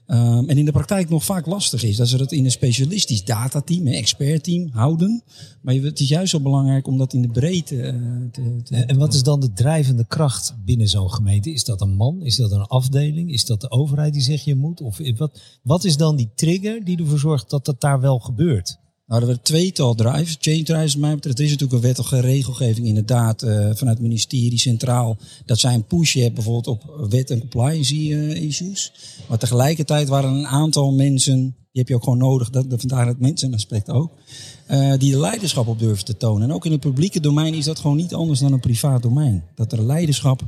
Um, 0.06 0.48
en 0.48 0.58
in 0.58 0.64
de 0.64 0.72
praktijk 0.72 1.08
nog 1.08 1.24
vaak 1.24 1.46
lastig 1.46 1.82
is 1.82 1.96
dat 1.96 2.08
ze 2.08 2.16
dat 2.16 2.32
in 2.32 2.44
een 2.44 2.50
specialistisch 2.50 3.24
datateam, 3.24 3.86
een 3.86 3.92
expertteam 3.92 4.68
houden. 4.72 5.22
Maar 5.60 5.74
het 5.74 6.00
is 6.00 6.08
juist 6.08 6.30
zo 6.30 6.40
belangrijk 6.40 6.86
om 6.86 6.98
dat 6.98 7.12
in 7.12 7.22
de 7.22 7.28
breedte 7.28 7.74
uh, 7.76 8.30
te, 8.30 8.76
En 8.76 8.98
wat 8.98 9.14
is 9.14 9.22
dan 9.22 9.40
de 9.40 9.52
drijvende 9.52 10.04
kracht 10.06 10.54
binnen 10.64 10.88
zo'n 10.88 11.12
gemeente? 11.12 11.52
Is 11.52 11.64
dat 11.64 11.80
een 11.80 11.96
man? 11.96 12.22
Is 12.22 12.36
dat 12.36 12.52
een 12.52 12.62
afdeling? 12.62 13.32
Is 13.32 13.44
dat 13.44 13.60
de 13.60 13.70
overheid 13.70 14.12
die 14.12 14.22
zegt 14.22 14.44
je 14.44 14.54
moet? 14.54 14.80
Of 14.80 14.98
wat, 15.16 15.40
wat 15.62 15.84
is 15.84 15.96
dan 15.96 16.16
die 16.16 16.30
trigger 16.34 16.84
die 16.84 16.98
ervoor 16.98 17.18
zorgt 17.18 17.50
dat 17.50 17.64
dat 17.64 17.80
daar 17.80 18.00
wel 18.00 18.18
gebeurt? 18.18 18.78
Nou, 19.12 19.24
er 19.24 19.30
werden 19.30 19.46
tweetal 19.46 19.94
drives. 19.94 20.36
Change 20.40 20.62
drives, 20.62 20.96
mij 20.96 21.14
betreft, 21.14 21.38
is 21.40 21.50
natuurlijk 21.50 21.72
een 21.72 21.88
wettige 21.88 22.20
regelgeving 22.20 22.86
inderdaad 22.86 23.42
uh, 23.42 23.50
vanuit 23.50 23.96
het 23.96 24.00
ministerie 24.00 24.58
centraal. 24.58 25.16
Dat 25.46 25.58
zij 25.58 25.74
een 25.74 25.84
push 25.84 26.14
hebben 26.14 26.34
bijvoorbeeld 26.34 26.66
op 26.66 27.06
wet- 27.10 27.30
en 27.30 27.38
compliance 27.38 27.94
uh, 27.94 28.42
issues. 28.42 28.92
Maar 29.28 29.38
tegelijkertijd 29.38 30.08
waren 30.08 30.32
een 30.32 30.46
aantal 30.46 30.92
mensen, 30.92 31.40
die 31.40 31.54
heb 31.72 31.88
je 31.88 31.94
ook 31.94 32.02
gewoon 32.02 32.18
nodig, 32.18 32.50
dat, 32.50 32.66
vandaar 32.68 33.06
het 33.06 33.20
mensenaspect 33.20 33.90
ook, 33.90 34.12
uh, 34.70 34.92
die 34.98 35.12
de 35.12 35.18
leiderschap 35.18 35.66
op 35.66 35.78
durven 35.78 36.04
te 36.04 36.16
tonen. 36.16 36.48
En 36.48 36.54
ook 36.54 36.64
in 36.64 36.72
het 36.72 36.80
publieke 36.80 37.20
domein 37.20 37.54
is 37.54 37.64
dat 37.64 37.78
gewoon 37.78 37.96
niet 37.96 38.14
anders 38.14 38.40
dan 38.40 38.52
een 38.52 38.60
privaat 38.60 39.02
domein. 39.02 39.44
Dat 39.54 39.72
er 39.72 39.82
leiderschap 39.82 40.42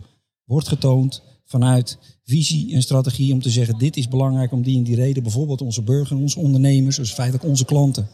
wordt 0.45 0.69
getoond 0.69 1.23
vanuit 1.45 1.99
visie 2.25 2.75
en 2.75 2.83
strategie 2.83 3.33
om 3.33 3.43
te 3.43 3.51
zeggen: 3.51 3.79
dit 3.79 3.97
is 3.97 4.09
belangrijk 4.09 4.53
om 4.53 4.63
die 4.63 4.77
en 4.77 4.83
die 4.83 4.97
reden, 4.97 5.23
bijvoorbeeld 5.23 5.63
onze 5.63 5.83
burgers, 5.83 6.21
onze 6.21 6.39
ondernemers, 6.39 6.97
dus 6.97 7.13
feitelijk 7.13 7.45
onze 7.45 7.65
klanten, 7.65 8.09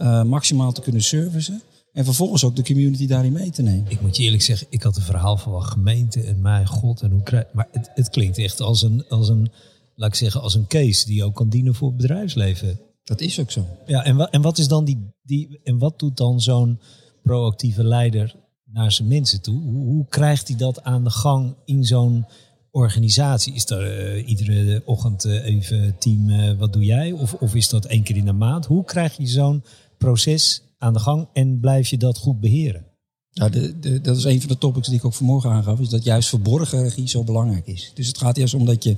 uh, 0.00 0.22
maximaal 0.22 0.72
te 0.72 0.80
kunnen 0.80 1.02
servicen. 1.02 1.62
En 1.92 2.04
vervolgens 2.04 2.44
ook 2.44 2.56
de 2.56 2.62
community 2.62 3.06
daarin 3.06 3.32
mee 3.32 3.50
te 3.50 3.62
nemen. 3.62 3.90
Ik 3.90 4.00
moet 4.00 4.16
je 4.16 4.22
eerlijk 4.22 4.42
zeggen, 4.42 4.66
ik 4.70 4.82
had 4.82 4.96
een 4.96 5.02
verhaal 5.02 5.36
van 5.36 5.52
wat 5.52 5.64
gemeente 5.64 6.20
en 6.20 6.40
mijn 6.40 6.66
god 6.66 7.02
en 7.02 7.10
hoe 7.10 7.22
krijg. 7.22 7.44
Maar 7.52 7.68
het, 7.72 7.90
het 7.94 8.08
klinkt 8.08 8.38
echt 8.38 8.60
als 8.60 8.82
een, 8.82 9.08
als 9.08 9.28
een, 9.28 9.50
laat 9.94 10.08
ik 10.08 10.14
zeggen, 10.14 10.40
als 10.40 10.54
een 10.54 10.66
case 10.66 11.06
die 11.06 11.24
ook 11.24 11.34
kan 11.34 11.48
dienen 11.48 11.74
voor 11.74 11.88
het 11.88 11.96
bedrijfsleven. 11.96 12.80
Dat 13.04 13.20
is 13.20 13.40
ook 13.40 13.50
zo. 13.50 13.66
Ja, 13.86 14.04
en, 14.04 14.30
en 14.30 14.42
wat 14.42 14.58
is 14.58 14.68
dan 14.68 14.84
die, 14.84 14.98
die. 15.22 15.60
En 15.62 15.78
wat 15.78 15.98
doet 15.98 16.16
dan 16.16 16.40
zo'n 16.40 16.80
proactieve 17.22 17.84
leider 17.84 18.34
naar 18.74 18.92
zijn 18.92 19.08
mensen 19.08 19.40
toe? 19.40 19.62
Hoe, 19.62 19.84
hoe 19.84 20.06
krijgt 20.08 20.48
hij 20.48 20.56
dat 20.56 20.82
aan 20.82 21.04
de 21.04 21.10
gang 21.10 21.54
in 21.64 21.84
zo'n 21.84 22.24
organisatie? 22.70 23.54
Is 23.54 23.70
er 23.70 24.16
uh, 24.16 24.28
iedere 24.28 24.82
ochtend 24.84 25.24
uh, 25.24 25.44
even 25.44 25.98
team, 25.98 26.28
uh, 26.28 26.58
wat 26.58 26.72
doe 26.72 26.84
jij? 26.84 27.12
Of, 27.12 27.34
of 27.34 27.54
is 27.54 27.68
dat 27.68 27.84
één 27.84 28.02
keer 28.02 28.16
in 28.16 28.24
de 28.24 28.32
maand? 28.32 28.66
Hoe 28.66 28.84
krijg 28.84 29.16
je 29.16 29.26
zo'n 29.26 29.64
proces 29.98 30.62
aan 30.78 30.92
de 30.92 30.98
gang 30.98 31.28
en 31.32 31.60
blijf 31.60 31.88
je 31.88 31.98
dat 31.98 32.18
goed 32.18 32.40
beheren? 32.40 32.84
Nou, 33.32 33.50
de, 33.50 33.78
de, 33.78 34.00
dat 34.00 34.16
is 34.16 34.24
een 34.24 34.40
van 34.40 34.48
de 34.48 34.58
topics 34.58 34.88
die 34.88 34.96
ik 34.96 35.04
ook 35.04 35.14
vanmorgen 35.14 35.50
aangaf, 35.50 35.80
is 35.80 35.88
dat 35.88 36.04
juist 36.04 36.28
verborgen 36.28 36.82
regie 36.82 37.08
zo 37.08 37.24
belangrijk 37.24 37.66
is. 37.66 37.90
Dus 37.94 38.06
het 38.06 38.18
gaat 38.18 38.36
juist 38.36 38.54
om 38.54 38.64
dat 38.64 38.84
je 38.84 38.96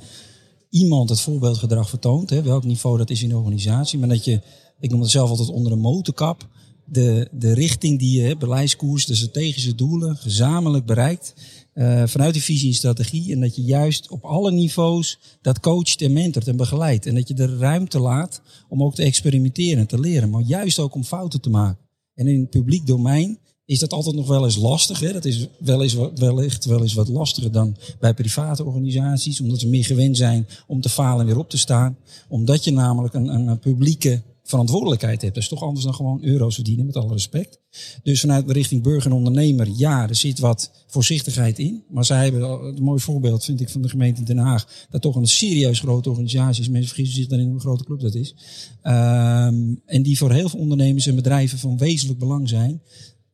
iemand 0.70 1.08
het 1.08 1.20
voorbeeldgedrag 1.20 1.88
vertoont, 1.88 2.30
hè, 2.30 2.42
welk 2.42 2.64
niveau 2.64 2.98
dat 2.98 3.10
is 3.10 3.22
in 3.22 3.28
de 3.28 3.36
organisatie, 3.36 3.98
maar 3.98 4.08
dat 4.08 4.24
je, 4.24 4.40
ik 4.80 4.90
noem 4.90 5.00
het 5.00 5.10
zelf 5.10 5.30
altijd 5.30 5.48
onder 5.48 5.72
de 5.72 5.78
motorkap, 5.78 6.48
de, 6.86 7.28
de 7.32 7.52
richting 7.52 7.98
die 7.98 8.22
je, 8.22 8.36
beleidskoers, 8.36 9.06
de 9.06 9.14
strategische 9.14 9.74
doelen, 9.74 10.16
gezamenlijk 10.16 10.86
bereikt. 10.86 11.34
Uh, 11.74 12.02
vanuit 12.06 12.32
die 12.32 12.42
visie 12.42 12.68
en 12.68 12.74
strategie. 12.74 13.32
En 13.32 13.40
dat 13.40 13.56
je 13.56 13.62
juist 13.62 14.10
op 14.10 14.24
alle 14.24 14.52
niveaus 14.52 15.18
dat 15.40 15.60
coacht 15.60 16.02
en 16.02 16.12
mentort 16.12 16.48
en 16.48 16.56
begeleidt. 16.56 17.06
En 17.06 17.14
dat 17.14 17.28
je 17.28 17.34
de 17.34 17.56
ruimte 17.56 17.98
laat 17.98 18.40
om 18.68 18.82
ook 18.82 18.94
te 18.94 19.02
experimenteren 19.02 19.78
en 19.78 19.86
te 19.86 20.00
leren. 20.00 20.30
Maar 20.30 20.42
juist 20.42 20.78
ook 20.78 20.94
om 20.94 21.04
fouten 21.04 21.40
te 21.40 21.50
maken. 21.50 21.84
En 22.14 22.26
in 22.26 22.40
het 22.40 22.50
publiek 22.50 22.86
domein 22.86 23.38
is 23.64 23.78
dat 23.78 23.92
altijd 23.92 24.16
nog 24.16 24.26
wel 24.26 24.44
eens 24.44 24.56
lastig. 24.56 25.00
Hè? 25.00 25.12
Dat 25.12 25.24
is 25.24 25.48
wel 25.58 25.82
eens, 25.82 25.96
wellicht 26.14 26.64
wel 26.64 26.82
eens 26.82 26.94
wat 26.94 27.08
lastiger 27.08 27.52
dan 27.52 27.76
bij 28.00 28.14
private 28.14 28.64
organisaties. 28.64 29.40
Omdat 29.40 29.60
ze 29.60 29.68
meer 29.68 29.84
gewend 29.84 30.16
zijn 30.16 30.46
om 30.66 30.80
te 30.80 30.88
falen 30.88 31.20
en 31.20 31.26
weer 31.26 31.38
op 31.38 31.50
te 31.50 31.58
staan. 31.58 31.96
Omdat 32.28 32.64
je 32.64 32.70
namelijk 32.70 33.14
een, 33.14 33.28
een 33.28 33.58
publieke 33.58 34.22
verantwoordelijkheid 34.46 35.22
hebt. 35.22 35.34
Dat 35.34 35.42
is 35.42 35.48
toch 35.48 35.62
anders 35.62 35.84
dan 35.84 35.94
gewoon 35.94 36.24
euro's 36.24 36.54
verdienen, 36.54 36.86
met 36.86 36.96
alle 36.96 37.12
respect. 37.12 37.60
Dus 38.02 38.20
vanuit 38.20 38.46
de 38.46 38.52
richting 38.52 38.82
burger 38.82 39.10
en 39.10 39.16
ondernemer, 39.16 39.68
ja, 39.76 40.08
er 40.08 40.14
zit 40.14 40.38
wat 40.38 40.70
voorzichtigheid 40.86 41.58
in. 41.58 41.82
Maar 41.88 42.04
zij 42.04 42.22
hebben 42.22 42.42
een 42.50 42.82
mooi 42.82 43.00
voorbeeld, 43.00 43.44
vind 43.44 43.60
ik, 43.60 43.68
van 43.68 43.82
de 43.82 43.88
gemeente 43.88 44.22
Den 44.22 44.38
Haag. 44.38 44.86
Dat 44.90 45.02
toch 45.02 45.16
een 45.16 45.26
serieus 45.26 45.80
grote 45.80 46.08
organisatie 46.08 46.62
is. 46.62 46.68
Mensen 46.68 46.88
vergissen 46.88 47.16
zich 47.16 47.26
dan 47.26 47.38
in 47.38 47.50
hoe 47.50 47.60
grote 47.60 47.84
club 47.84 48.00
dat 48.00 48.14
is. 48.14 48.34
Um, 48.82 49.82
en 49.86 50.02
die 50.02 50.18
voor 50.18 50.32
heel 50.32 50.48
veel 50.48 50.60
ondernemers 50.60 51.06
en 51.06 51.14
bedrijven 51.14 51.58
van 51.58 51.78
wezenlijk 51.78 52.18
belang 52.18 52.48
zijn. 52.48 52.82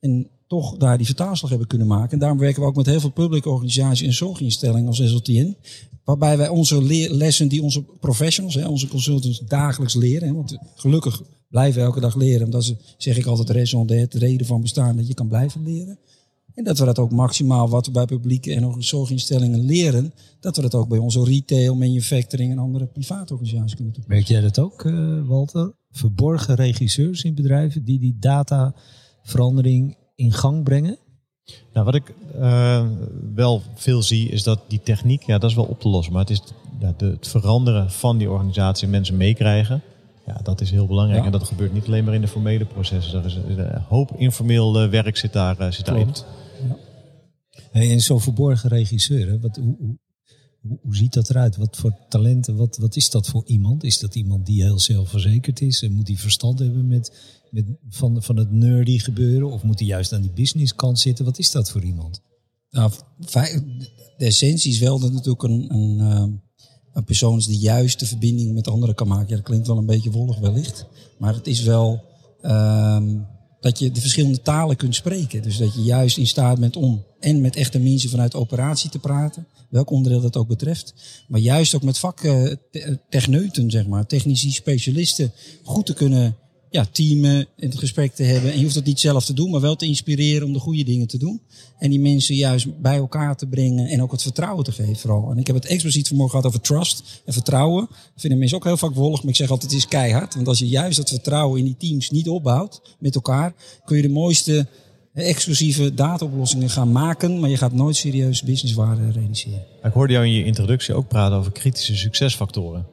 En 0.00 0.30
toch 0.58 0.76
daar 0.76 0.96
die 0.96 1.06
vertaalslag 1.06 1.50
hebben 1.50 1.68
kunnen 1.68 1.86
maken. 1.86 2.10
En 2.10 2.18
daarom 2.18 2.38
werken 2.38 2.62
we 2.62 2.68
ook 2.68 2.76
met 2.76 2.86
heel 2.86 3.00
veel 3.00 3.10
publieke 3.10 3.50
organisaties 3.50 4.06
en 4.06 4.12
zorginstellingen 4.12 4.86
als 4.86 5.02
SLTN. 5.04 5.56
Waarbij 6.04 6.36
wij 6.36 6.48
onze 6.48 6.82
lessen 7.14 7.48
die 7.48 7.62
onze 7.62 7.82
professionals, 7.82 8.54
hè, 8.54 8.66
onze 8.66 8.88
consultants, 8.88 9.40
dagelijks 9.40 9.94
leren. 9.94 10.28
Hè, 10.28 10.34
want 10.34 10.58
gelukkig 10.74 11.22
blijven 11.48 11.80
we 11.80 11.86
elke 11.86 12.00
dag 12.00 12.14
leren. 12.14 12.50
Dat 12.50 12.62
is, 12.62 12.74
zeg 12.96 13.16
ik 13.16 13.26
altijd, 13.26 13.50
raison 13.50 13.86
d'être, 13.86 14.18
de 14.18 14.26
reden 14.26 14.46
van 14.46 14.60
bestaan, 14.60 14.96
dat 14.96 15.06
je 15.06 15.14
kan 15.14 15.28
blijven 15.28 15.62
leren. 15.62 15.98
En 16.54 16.64
dat 16.64 16.78
we 16.78 16.84
dat 16.84 16.98
ook 16.98 17.10
maximaal 17.10 17.68
wat 17.68 17.86
we 17.86 17.92
bij 17.92 18.04
publieke 18.04 18.54
en 18.54 18.74
zorginstellingen 18.78 19.64
leren, 19.64 20.12
dat 20.40 20.56
we 20.56 20.62
dat 20.62 20.74
ook 20.74 20.88
bij 20.88 20.98
onze 20.98 21.24
retail, 21.24 21.74
manufacturing 21.74 22.52
en 22.52 22.58
andere 22.58 22.86
private 22.86 23.32
organisaties 23.32 23.74
kunnen 23.74 23.92
toepassen. 23.92 24.18
Merk 24.18 24.28
jij 24.28 24.40
dat 24.40 24.58
ook, 24.58 24.84
uh, 24.84 25.28
Walter? 25.28 25.72
Verborgen 25.90 26.54
regisseurs 26.54 27.22
in 27.22 27.34
bedrijven 27.34 27.84
die 27.84 27.98
die 27.98 28.16
dataverandering 28.18 29.96
in 30.22 30.32
gang 30.32 30.64
brengen? 30.64 30.98
Nou, 31.72 31.84
wat 31.84 31.94
ik 31.94 32.14
uh, 32.36 32.86
wel 33.34 33.62
veel 33.74 34.02
zie, 34.02 34.28
is 34.28 34.42
dat 34.42 34.60
die 34.68 34.80
techniek, 34.82 35.22
ja, 35.22 35.38
dat 35.38 35.50
is 35.50 35.56
wel 35.56 35.64
op 35.64 35.80
te 35.80 35.88
lossen. 35.88 36.12
Maar 36.12 36.22
het 36.22 36.30
is 36.30 36.42
ja, 36.80 36.94
de, 36.96 37.06
het 37.06 37.28
veranderen 37.28 37.90
van 37.90 38.18
die 38.18 38.30
organisatie, 38.30 38.88
mensen 38.88 39.16
meekrijgen. 39.16 39.82
Ja, 40.26 40.40
dat 40.42 40.60
is 40.60 40.70
heel 40.70 40.86
belangrijk. 40.86 41.24
En 41.24 41.32
dat 41.32 41.42
gebeurt 41.42 41.72
niet 41.72 41.86
alleen 41.86 42.04
maar 42.04 42.14
in 42.14 42.20
de 42.20 42.28
formele 42.28 42.64
processen. 42.64 43.18
Er 43.18 43.26
is 43.26 43.34
een 43.34 43.82
hoop 43.88 44.10
informeel 44.16 44.82
uh, 44.82 44.90
werk 44.90 45.16
zit 45.16 45.32
daar, 45.32 45.60
uh, 45.60 45.70
zit 45.70 45.86
daarin. 45.86 46.14
Ja. 46.68 46.76
Hey, 47.70 47.90
en 47.90 48.00
zo'n 48.00 48.20
verborgen 48.20 48.68
regisseur, 48.68 49.28
hè? 49.28 49.40
Wat, 49.40 49.56
hoe, 49.56 49.98
hoe, 50.62 50.96
ziet 50.96 51.12
dat 51.12 51.30
eruit? 51.30 51.56
Wat 51.56 51.76
voor 51.76 51.94
talenten, 52.08 52.56
wat, 52.56 52.76
wat 52.76 52.96
is 52.96 53.10
dat 53.10 53.28
voor 53.28 53.42
iemand? 53.46 53.84
Is 53.84 53.98
dat 53.98 54.14
iemand 54.14 54.46
die 54.46 54.62
heel 54.62 54.78
zelfverzekerd 54.78 55.60
is? 55.60 55.82
En 55.82 55.92
moet 55.92 56.08
hij 56.08 56.16
verstand 56.16 56.58
hebben 56.58 56.86
met, 56.86 57.12
met, 57.50 57.64
van, 57.88 58.22
van 58.22 58.36
het 58.36 58.52
nerdy 58.52 58.98
gebeuren? 58.98 59.50
Of 59.50 59.62
moet 59.62 59.78
hij 59.78 59.88
juist 59.88 60.12
aan 60.12 60.22
die 60.22 60.30
business 60.30 60.74
kant 60.74 60.98
zitten? 60.98 61.24
Wat 61.24 61.38
is 61.38 61.50
dat 61.50 61.70
voor 61.70 61.82
iemand? 61.82 62.20
Nou, 62.70 62.92
de 64.16 64.24
essentie 64.24 64.72
is 64.72 64.78
wel 64.78 64.98
dat 64.98 65.12
natuurlijk 65.12 65.42
een, 65.42 65.74
een, 65.74 66.00
eh, 66.00 66.26
een 66.92 67.04
persoon 67.04 67.38
is 67.38 67.46
die 67.46 67.58
juist 67.58 67.98
de 67.98 68.06
verbinding 68.06 68.54
met 68.54 68.68
anderen 68.68 68.94
kan 68.94 69.08
maken. 69.08 69.28
Ja, 69.28 69.34
dat 69.34 69.44
klinkt 69.44 69.66
wel 69.66 69.78
een 69.78 69.86
beetje 69.86 70.10
wollig 70.10 70.38
wellicht. 70.38 70.86
Maar 71.18 71.34
het 71.34 71.46
is 71.46 71.62
wel... 71.62 72.04
Ehm, 72.40 73.18
dat 73.62 73.78
je 73.78 73.90
de 73.90 74.00
verschillende 74.00 74.42
talen 74.42 74.76
kunt 74.76 74.94
spreken. 74.94 75.42
Dus 75.42 75.56
dat 75.56 75.74
je 75.74 75.82
juist 75.82 76.16
in 76.16 76.26
staat 76.26 76.58
bent 76.58 76.76
om 76.76 77.04
en 77.20 77.40
met 77.40 77.56
echte 77.56 77.78
mensen 77.78 78.10
vanuit 78.10 78.34
operatie 78.34 78.90
te 78.90 78.98
praten, 78.98 79.46
welk 79.68 79.90
onderdeel 79.90 80.20
dat 80.20 80.36
ook 80.36 80.48
betreft. 80.48 80.94
Maar 81.28 81.40
juist 81.40 81.74
ook 81.74 81.82
met 81.82 81.98
vaktechneuten, 81.98 83.70
zeg 83.70 83.86
maar, 83.86 84.06
technici, 84.06 84.50
specialisten, 84.50 85.32
goed 85.62 85.86
te 85.86 85.94
kunnen 85.94 86.36
ja, 86.72 86.86
teamen 86.92 87.36
en 87.56 87.68
het 87.70 87.78
gesprek 87.78 88.14
te 88.14 88.22
hebben. 88.22 88.50
En 88.50 88.56
je 88.56 88.62
hoeft 88.62 88.74
het 88.74 88.84
niet 88.84 89.00
zelf 89.00 89.24
te 89.24 89.32
doen, 89.32 89.50
maar 89.50 89.60
wel 89.60 89.76
te 89.76 89.86
inspireren 89.86 90.46
om 90.46 90.52
de 90.52 90.58
goede 90.58 90.84
dingen 90.84 91.06
te 91.06 91.18
doen. 91.18 91.40
En 91.78 91.90
die 91.90 92.00
mensen 92.00 92.34
juist 92.34 92.80
bij 92.80 92.96
elkaar 92.96 93.36
te 93.36 93.46
brengen 93.46 93.86
en 93.86 94.02
ook 94.02 94.12
het 94.12 94.22
vertrouwen 94.22 94.64
te 94.64 94.72
geven 94.72 94.96
vooral. 94.96 95.30
En 95.30 95.38
ik 95.38 95.46
heb 95.46 95.56
het 95.56 95.66
expliciet 95.66 96.08
vanmorgen 96.08 96.36
gehad 96.36 96.54
over 96.54 96.66
trust 96.66 97.22
en 97.24 97.32
vertrouwen. 97.32 97.86
Dat 97.88 97.98
vinden 98.16 98.38
mensen 98.38 98.56
ook 98.56 98.64
heel 98.64 98.76
vaak 98.76 98.94
wollig, 98.94 99.20
maar 99.20 99.30
ik 99.30 99.36
zeg 99.36 99.50
altijd 99.50 99.70
het 99.70 99.80
is 99.80 99.88
keihard. 99.88 100.34
Want 100.34 100.48
als 100.48 100.58
je 100.58 100.68
juist 100.68 100.96
dat 100.96 101.08
vertrouwen 101.08 101.58
in 101.58 101.64
die 101.64 101.76
teams 101.78 102.10
niet 102.10 102.28
opbouwt 102.28 102.80
met 102.98 103.14
elkaar, 103.14 103.54
kun 103.84 103.96
je 103.96 104.02
de 104.02 104.08
mooiste 104.08 104.66
exclusieve 105.14 105.94
dataoplossingen 105.94 106.70
gaan 106.70 106.92
maken, 106.92 107.40
maar 107.40 107.50
je 107.50 107.56
gaat 107.56 107.72
nooit 107.72 107.96
serieus 107.96 108.42
businesswaarde 108.42 109.10
realiseren. 109.10 109.64
Ik 109.82 109.92
hoorde 109.92 110.12
jou 110.12 110.26
in 110.26 110.32
je 110.32 110.44
introductie 110.44 110.94
ook 110.94 111.08
praten 111.08 111.36
over 111.36 111.52
kritische 111.52 111.96
succesfactoren. 111.96 112.86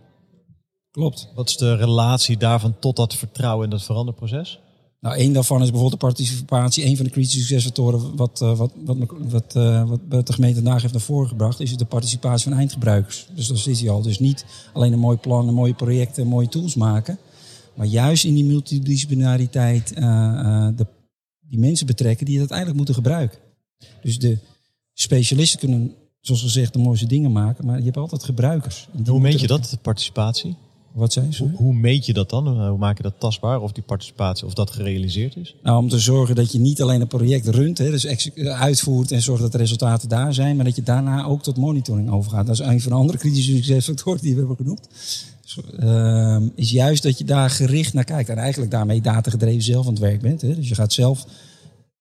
Klopt. 0.92 1.28
Wat 1.36 1.50
is 1.50 1.58
de 1.58 1.76
relatie 1.76 2.38
daarvan 2.38 2.80
tot 2.80 2.96
dat 2.96 3.16
vertrouwen 3.16 3.64
in 3.64 3.70
dat 3.70 3.84
veranderproces? 3.84 4.60
Nou, 5.00 5.16
één 5.16 5.34
daarvan 5.34 5.62
is 5.62 5.72
bijvoorbeeld 5.72 6.02
de 6.02 6.08
participatie. 6.08 6.86
Een 6.86 6.96
van 6.96 7.06
de 7.06 7.12
kritische 7.12 7.40
succesfactoren 7.40 8.16
wat, 8.16 8.42
uh, 8.42 8.58
wat, 8.58 8.72
wat, 8.86 8.98
wat, 9.30 9.56
uh, 9.56 9.90
wat 10.10 10.28
de 10.28 10.34
gemeente 10.34 10.62
vandaag 10.62 10.82
heeft 10.82 10.94
naar 10.94 11.02
voren 11.02 11.28
gebracht, 11.28 11.60
is 11.60 11.78
de 11.78 11.86
participatie 11.86 12.50
van 12.50 12.58
eindgebruikers. 12.58 13.28
Dus 13.36 13.48
dat 13.48 13.66
is 13.66 13.82
hij 13.82 13.90
al. 13.90 14.02
Dus 14.02 14.20
niet 14.20 14.46
alleen 14.74 14.94
een 14.94 15.00
mooi 15.00 15.18
plan, 15.18 15.48
een 15.48 15.54
mooie 15.54 15.74
projecten, 15.74 16.28
mooie 16.28 16.50
tools 16.50 16.76
maken. 16.76 17.18
Maar 17.74 17.86
juist 17.86 18.24
in 18.24 18.34
die 18.34 18.46
multidisciplinariteit 18.46 19.92
uh, 19.92 20.68
de, 20.76 20.86
die 21.40 21.60
mensen 21.60 21.86
betrekken 21.86 22.26
die 22.26 22.34
het 22.34 22.40
uiteindelijk 22.40 22.78
moeten 22.78 22.96
gebruiken. 22.96 23.40
Dus 24.02 24.20
de 24.20 24.38
specialisten 24.94 25.60
kunnen, 25.60 25.96
zoals 26.20 26.42
gezegd, 26.42 26.74
de 26.74 26.80
mooiste 26.80 27.08
dingen 27.08 27.32
maken. 27.32 27.66
Maar 27.66 27.78
je 27.78 27.84
hebt 27.84 27.98
altijd 27.98 28.24
gebruikers. 28.24 28.88
Hoe 29.06 29.20
meet 29.20 29.40
je 29.40 29.48
dat, 29.48 29.70
de 29.70 29.78
participatie? 29.78 30.56
Wat 30.92 31.14
zijn 31.14 31.34
ze? 31.34 31.44
Hoe, 31.44 31.52
hoe, 31.56 31.74
meet 31.74 32.06
je 32.06 32.14
dat 32.14 32.30
dan? 32.30 32.68
Hoe 32.68 32.78
maak 32.78 32.98
je 32.98 33.04
dat 33.04 33.14
tastbaar? 33.18 33.62
Of 33.62 33.72
die 33.72 33.84
participatie, 33.84 34.46
of 34.46 34.54
dat 34.54 34.72
gerealiseerd 34.72 35.36
is? 35.36 35.56
Nou, 35.64 35.78
om 35.78 35.90
te 35.90 36.00
zorgen 36.00 36.36
dat 36.36 36.52
je 36.52 36.60
niet 36.60 36.82
alleen 36.82 37.02
een 37.02 37.08
project 37.08 37.48
runt, 37.48 37.78
hè, 37.78 37.92
dus 37.92 38.34
uitvoert 38.44 39.12
en 39.12 39.22
zorgt 39.22 39.42
dat 39.42 39.52
de 39.52 39.58
resultaten 39.58 40.10
daar 40.10 40.34
zijn, 40.34 40.56
maar 40.56 40.66
dat 40.66 40.76
je 40.76 40.84
daarna 40.84 41.26
ook 41.26 41.44
tot 41.44 41.58
monitoring 41.58 42.12
overgaat. 42.12 42.46
Dat 42.46 42.60
is 42.60 42.66
een 42.66 42.82
van 42.82 42.92
de 42.92 42.98
andere 42.98 43.18
kritische 43.18 43.56
succesfactoren 43.56 44.22
die 44.22 44.34
we 44.34 44.40
hebben 44.40 44.58
genoemd. 44.58 44.88
Dus, 45.42 45.58
uh, 45.80 46.42
is 46.56 46.72
juist 46.72 47.04
dat 47.04 47.18
je 47.18 47.24
daar 47.24 47.50
gericht 47.50 47.94
naar 47.94 48.04
kijkt 48.04 48.30
en 48.30 48.38
eigenlijk 48.38 48.72
daarmee 48.72 49.02
datagedreven 49.02 49.62
zelf 49.62 49.86
aan 49.86 49.92
het 49.92 50.02
werk 50.02 50.22
bent. 50.22 50.42
Hè. 50.42 50.56
Dus 50.56 50.70
je 50.70 50.76
gaat 50.76 50.94
zelf 50.94 51.26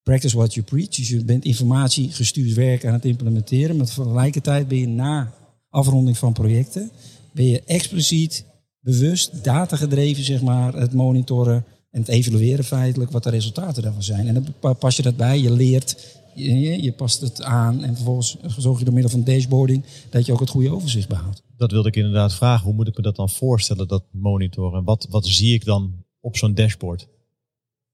practice 0.03 0.37
what 0.37 0.55
you 0.55 0.67
preach. 0.67 0.89
Dus 0.89 1.09
je 1.09 1.25
bent 1.25 1.45
informatiegestuurd 1.45 2.55
werk 2.55 2.87
aan 2.87 2.93
het 2.93 3.05
implementeren, 3.05 3.77
maar 3.77 3.87
tegelijkertijd 3.87 4.69
ben 4.69 4.79
je 4.79 4.89
na 4.89 5.33
afronding 5.71 6.19
van 6.19 6.33
projecten, 6.33 6.91
ben 7.33 7.45
je 7.45 7.63
expliciet 7.67 8.45
bewust 8.81 9.45
datagedreven, 9.45 10.25
zeg 10.25 10.43
maar, 10.43 10.75
het 10.75 10.93
monitoren 10.93 11.65
en 11.91 12.01
het 12.01 12.09
evalueren 12.09 12.65
feitelijk 12.65 13.11
wat 13.11 13.23
de 13.23 13.31
resultaten 13.31 13.83
daarvan 13.83 14.03
zijn. 14.03 14.27
En 14.27 14.55
dan 14.61 14.77
pas 14.79 14.97
je 14.97 15.03
dat 15.03 15.17
bij, 15.17 15.41
je 15.41 15.53
leert, 15.53 16.17
je, 16.35 16.83
je 16.83 16.93
past 16.93 17.21
het 17.21 17.43
aan 17.43 17.85
en 17.85 17.95
vervolgens 17.95 18.37
zorg 18.59 18.79
je 18.79 18.85
door 18.85 18.95
middel 18.95 19.13
van 19.13 19.25
dashboarding 19.25 19.85
dat 20.11 20.27
je 20.27 20.33
ook 20.33 20.41
het 20.41 20.51
goede 20.51 20.71
overzicht 20.71 21.09
behoudt. 21.09 21.43
Dat 21.57 21.71
wilde 21.71 21.89
ik 21.89 21.97
inderdaad 21.97 22.35
vragen. 22.35 22.65
Hoe 22.65 22.75
moet 22.75 22.89
ik 22.89 22.97
me 22.97 23.03
dat 23.03 23.17
dan 23.17 23.29
voorstellen, 23.29 23.89
dat 23.89 24.05
monitoren? 24.11 24.85
Wat, 24.85 25.07
wat 25.11 25.27
zie 25.27 25.55
ik 25.55 25.65
dan 25.65 26.05
op 26.21 26.37
zo'n 26.37 26.55
dashboard? 26.55 27.09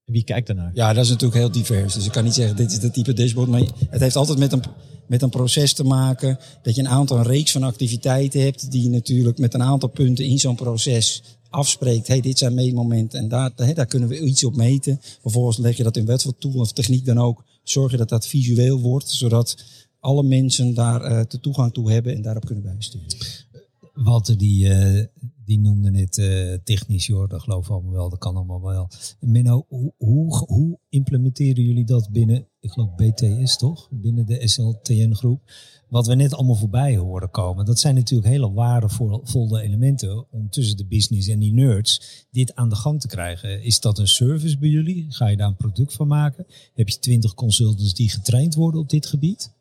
Wie 0.04 0.24
kijkt 0.24 0.46
daarnaar? 0.46 0.70
Ja, 0.74 0.92
dat 0.92 1.04
is 1.04 1.10
natuurlijk 1.10 1.40
heel 1.40 1.50
divers. 1.50 1.94
Dus 1.94 2.06
ik 2.06 2.12
kan 2.12 2.24
niet 2.24 2.34
zeggen, 2.34 2.56
dit 2.56 2.70
is 2.70 2.82
het 2.82 2.92
type 2.92 3.12
dashboard. 3.12 3.48
Maar 3.48 3.62
het 3.88 4.00
heeft 4.00 4.16
altijd 4.16 4.38
met 4.38 4.52
een, 4.52 4.62
met 5.06 5.22
een 5.22 5.30
proces 5.30 5.72
te 5.72 5.84
maken. 5.84 6.38
Dat 6.62 6.74
je 6.74 6.80
een 6.80 6.88
aantal 6.88 7.16
een 7.16 7.24
reeks 7.24 7.52
van 7.52 7.62
activiteiten 7.62 8.40
hebt. 8.40 8.70
Die 8.70 8.88
natuurlijk 8.88 9.38
met 9.38 9.54
een 9.54 9.62
aantal 9.62 9.88
punten 9.88 10.24
in 10.24 10.38
zo'n 10.38 10.56
proces 10.56 11.22
afspreekt. 11.50 12.06
hey, 12.06 12.20
dit 12.20 12.38
zijn 12.38 12.54
meetmomenten. 12.54 13.18
En 13.18 13.28
daar, 13.28 13.74
daar 13.74 13.86
kunnen 13.86 14.08
we 14.08 14.20
iets 14.20 14.44
op 14.44 14.56
meten. 14.56 15.00
Vervolgens 15.20 15.58
leg 15.58 15.76
je 15.76 15.82
dat 15.82 15.96
in 15.96 16.06
wat 16.06 16.22
voor 16.22 16.38
tool 16.38 16.60
of 16.60 16.72
techniek 16.72 17.04
dan 17.04 17.18
ook. 17.18 17.44
Zorg 17.62 17.90
je 17.90 17.96
dat 17.96 18.08
dat 18.08 18.26
visueel 18.26 18.80
wordt. 18.80 19.10
Zodat 19.10 19.64
alle 20.00 20.22
mensen 20.22 20.74
daar 20.74 21.10
uh, 21.10 21.20
de 21.28 21.40
toegang 21.40 21.72
toe 21.72 21.92
hebben 21.92 22.14
en 22.14 22.22
daarop 22.22 22.44
kunnen 22.44 22.64
bijsturen. 22.64 23.06
Walter, 23.94 24.38
die, 24.38 24.66
uh, 24.66 25.04
die 25.44 25.60
noemde 25.60 25.98
het 25.98 26.16
uh, 26.16 26.54
technisch, 26.64 27.06
joh, 27.06 27.28
dat 27.28 27.42
geloof 27.42 27.70
allemaal 27.70 27.92
wel, 27.92 28.08
dat 28.10 28.18
kan 28.18 28.36
allemaal 28.36 28.62
wel. 28.62 28.88
Menno, 29.20 29.64
hoe, 29.68 29.92
hoe, 29.96 30.36
hoe 30.36 30.78
implementeren 30.88 31.64
jullie 31.64 31.84
dat 31.84 32.10
binnen, 32.10 32.46
ik 32.60 32.70
geloof 32.70 32.94
BTS 32.94 33.56
toch, 33.56 33.88
binnen 33.90 34.26
de 34.26 34.48
SLTN-groep? 34.48 35.42
Wat 35.88 36.06
we 36.06 36.14
net 36.14 36.34
allemaal 36.34 36.54
voorbij 36.54 36.96
horen 36.96 37.30
komen, 37.30 37.64
dat 37.64 37.80
zijn 37.80 37.94
natuurlijk 37.94 38.28
hele 38.28 38.52
waardevolle 38.52 39.60
elementen 39.60 40.26
om 40.30 40.50
tussen 40.50 40.76
de 40.76 40.86
business 40.86 41.28
en 41.28 41.38
die 41.38 41.52
nerds 41.52 42.26
dit 42.30 42.54
aan 42.54 42.68
de 42.68 42.76
gang 42.76 43.00
te 43.00 43.06
krijgen. 43.06 43.62
Is 43.62 43.80
dat 43.80 43.98
een 43.98 44.08
service 44.08 44.58
bij 44.58 44.68
jullie? 44.68 45.06
Ga 45.08 45.26
je 45.26 45.36
daar 45.36 45.48
een 45.48 45.56
product 45.56 45.94
van 45.94 46.06
maken? 46.06 46.46
Heb 46.74 46.88
je 46.88 46.98
twintig 46.98 47.34
consultants 47.34 47.94
die 47.94 48.10
getraind 48.10 48.54
worden 48.54 48.80
op 48.80 48.88
dit 48.88 49.06
gebied? 49.06 49.52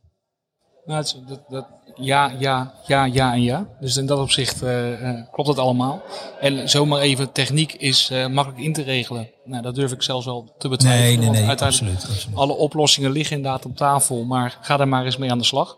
Nou, 0.85 1.05
dat, 1.27 1.39
dat, 1.49 1.65
ja, 1.95 2.31
ja, 2.39 2.73
ja, 2.85 3.05
ja 3.05 3.33
en 3.33 3.41
ja. 3.41 3.67
Dus 3.79 3.97
in 3.97 4.05
dat 4.05 4.19
opzicht 4.19 4.63
uh, 4.63 5.21
klopt 5.31 5.49
het 5.49 5.57
allemaal. 5.57 6.01
En 6.39 6.69
zomaar 6.69 6.99
even, 6.99 7.31
techniek 7.31 7.73
is 7.73 8.09
uh, 8.11 8.27
makkelijk 8.27 8.63
in 8.63 8.73
te 8.73 8.81
regelen. 8.81 9.29
Nou, 9.43 9.61
dat 9.61 9.75
durf 9.75 9.91
ik 9.91 10.01
zelfs 10.01 10.25
wel 10.25 10.53
te 10.57 10.67
betwijfelen. 10.67 11.19
Nee, 11.19 11.29
nee, 11.29 11.41
nee, 11.41 11.49
absoluut, 11.49 12.05
absoluut. 12.09 12.37
Alle 12.37 12.53
oplossingen 12.53 13.11
liggen 13.11 13.35
inderdaad 13.35 13.65
op 13.65 13.75
tafel, 13.75 14.23
maar 14.23 14.57
ga 14.61 14.79
er 14.79 14.87
maar 14.87 15.05
eens 15.05 15.17
mee 15.17 15.31
aan 15.31 15.37
de 15.37 15.43
slag. 15.43 15.77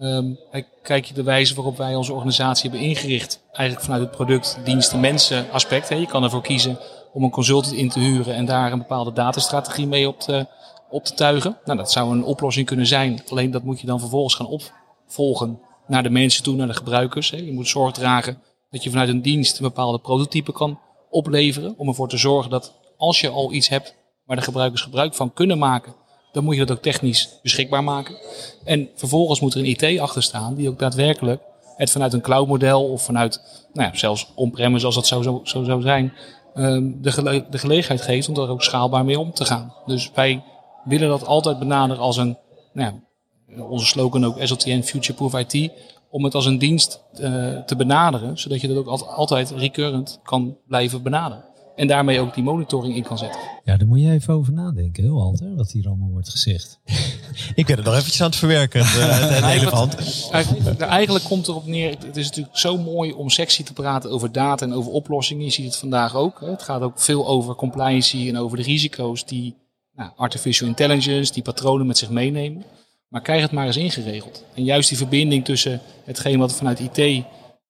Um, 0.00 0.38
kijk 0.82 1.04
je 1.04 1.14
de 1.14 1.22
wijze 1.22 1.54
waarop 1.54 1.76
wij 1.76 1.94
onze 1.94 2.12
organisatie 2.12 2.70
hebben 2.70 2.88
ingericht, 2.88 3.40
eigenlijk 3.52 3.86
vanuit 3.86 4.02
het 4.02 4.10
product, 4.10 4.58
diensten, 4.64 5.00
mensen 5.00 5.46
aspect. 5.52 5.88
Hè. 5.88 5.94
Je 5.94 6.06
kan 6.06 6.24
ervoor 6.24 6.42
kiezen 6.42 6.78
om 7.12 7.22
een 7.22 7.30
consultant 7.30 7.74
in 7.74 7.88
te 7.88 7.98
huren 7.98 8.34
en 8.34 8.44
daar 8.44 8.72
een 8.72 8.78
bepaalde 8.78 9.12
datastrategie 9.12 9.86
mee 9.86 10.08
op 10.08 10.20
te, 10.20 10.46
op 10.90 11.04
te 11.04 11.14
tuigen. 11.14 11.58
Nou, 11.64 11.78
dat 11.78 11.92
zou 11.92 12.12
een 12.12 12.24
oplossing 12.24 12.66
kunnen 12.66 12.86
zijn. 12.86 13.22
Alleen 13.28 13.50
dat 13.50 13.62
moet 13.62 13.80
je 13.80 13.86
dan 13.86 14.00
vervolgens 14.00 14.34
gaan 14.34 14.46
opvolgen 14.46 15.60
naar 15.86 16.02
de 16.02 16.10
mensen 16.10 16.42
toe, 16.42 16.56
naar 16.56 16.66
de 16.66 16.74
gebruikers. 16.74 17.28
Je 17.28 17.52
moet 17.52 17.68
zorg 17.68 17.92
dragen 17.92 18.42
dat 18.70 18.82
je 18.82 18.90
vanuit 18.90 19.08
een 19.08 19.22
dienst 19.22 19.58
een 19.58 19.64
bepaalde 19.64 19.98
prototype 19.98 20.52
kan 20.52 20.78
opleveren. 21.10 21.74
Om 21.76 21.88
ervoor 21.88 22.08
te 22.08 22.16
zorgen 22.16 22.50
dat 22.50 22.72
als 22.96 23.20
je 23.20 23.28
al 23.28 23.52
iets 23.52 23.68
hebt 23.68 23.94
waar 24.24 24.36
de 24.36 24.42
gebruikers 24.42 24.82
gebruik 24.82 25.14
van 25.14 25.32
kunnen 25.32 25.58
maken, 25.58 25.94
dan 26.32 26.44
moet 26.44 26.54
je 26.54 26.64
dat 26.64 26.76
ook 26.76 26.82
technisch 26.82 27.38
beschikbaar 27.42 27.84
maken. 27.84 28.16
En 28.64 28.88
vervolgens 28.94 29.40
moet 29.40 29.54
er 29.54 29.60
een 29.60 29.76
IT 29.80 30.00
achter 30.00 30.22
staan 30.22 30.54
die 30.54 30.68
ook 30.68 30.78
daadwerkelijk 30.78 31.42
het 31.76 31.90
vanuit 31.90 32.12
een 32.12 32.20
cloudmodel 32.20 32.84
of 32.84 33.02
vanuit 33.02 33.40
nou 33.72 33.88
ja, 33.88 33.98
zelfs 33.98 34.32
on-premise 34.34 34.86
als 34.86 34.94
dat 34.94 35.06
zo 35.06 35.22
zou 35.22 35.40
zo, 35.44 35.64
zo 35.64 35.80
zijn, 35.80 36.12
ehm, 36.54 36.90
de, 37.00 37.44
de 37.50 37.58
gelegenheid 37.58 38.02
geeft 38.02 38.28
om 38.28 38.34
daar 38.34 38.48
ook 38.48 38.62
schaalbaar 38.62 39.04
mee 39.04 39.18
om 39.18 39.32
te 39.32 39.44
gaan. 39.44 39.74
Dus 39.86 40.10
wij 40.14 40.44
willen 40.88 41.08
dat 41.08 41.26
altijd 41.26 41.58
benaderen 41.58 42.02
als 42.02 42.16
een, 42.16 42.36
nou 42.72 42.92
ja, 42.92 43.62
onze 43.62 43.86
slogan 43.86 44.24
ook 44.24 44.36
SLTN 44.42 44.82
Future 44.82 45.14
Proof 45.14 45.34
IT, 45.34 45.70
om 46.10 46.24
het 46.24 46.34
als 46.34 46.46
een 46.46 46.58
dienst 46.58 47.00
uh, 47.20 47.58
te 47.58 47.76
benaderen, 47.76 48.38
zodat 48.38 48.60
je 48.60 48.68
dat 48.68 48.76
ook 48.76 49.00
altijd 49.02 49.50
recurrent 49.50 50.20
kan 50.22 50.56
blijven 50.66 51.02
benaderen. 51.02 51.44
En 51.76 51.86
daarmee 51.86 52.20
ook 52.20 52.34
die 52.34 52.42
monitoring 52.42 52.96
in 52.96 53.02
kan 53.02 53.18
zetten. 53.18 53.40
Ja, 53.64 53.76
daar 53.76 53.86
moet 53.86 54.00
je 54.00 54.10
even 54.10 54.34
over 54.34 54.52
nadenken, 54.52 55.02
heel 55.02 55.14
Walter, 55.14 55.54
wat 55.56 55.70
hier 55.70 55.86
allemaal 55.86 56.10
wordt 56.10 56.28
gezegd. 56.28 56.80
Ik 57.54 57.66
ben 57.66 57.76
er 57.76 57.84
nog 57.84 57.94
eventjes 57.94 58.20
aan 58.20 58.26
het 58.26 58.36
verwerken, 58.36 58.80
het, 58.80 59.20
het, 59.20 59.30
het 59.44 59.60
elefant. 59.60 60.28
Eigenlijk, 60.32 60.80
eigenlijk 60.80 61.24
komt 61.24 61.48
erop 61.48 61.66
neer, 61.66 61.90
het 61.90 62.16
is 62.16 62.26
natuurlijk 62.26 62.56
zo 62.56 62.78
mooi 62.78 63.12
om 63.12 63.30
sexy 63.30 63.62
te 63.62 63.72
praten 63.72 64.10
over 64.10 64.32
data 64.32 64.66
en 64.66 64.72
over 64.72 64.92
oplossingen. 64.92 65.44
Je 65.44 65.50
ziet 65.50 65.64
het 65.64 65.76
vandaag 65.76 66.14
ook. 66.14 66.40
Het 66.40 66.62
gaat 66.62 66.80
ook 66.80 67.00
veel 67.00 67.26
over 67.26 67.54
compliance 67.54 68.28
en 68.28 68.36
over 68.36 68.56
de 68.56 68.62
risico's 68.62 69.24
die 69.26 69.56
nou, 69.98 70.10
artificial 70.16 70.68
intelligence, 70.68 71.32
die 71.32 71.42
patronen 71.42 71.86
met 71.86 71.98
zich 71.98 72.10
meenemen. 72.10 72.64
Maar 73.08 73.20
krijg 73.20 73.42
het 73.42 73.52
maar 73.52 73.66
eens 73.66 73.76
ingeregeld. 73.76 74.44
En 74.54 74.64
juist 74.64 74.88
die 74.88 74.98
verbinding 74.98 75.44
tussen 75.44 75.80
hetgeen 76.04 76.38
wat 76.38 76.54
vanuit 76.54 76.80
IT 76.80 77.24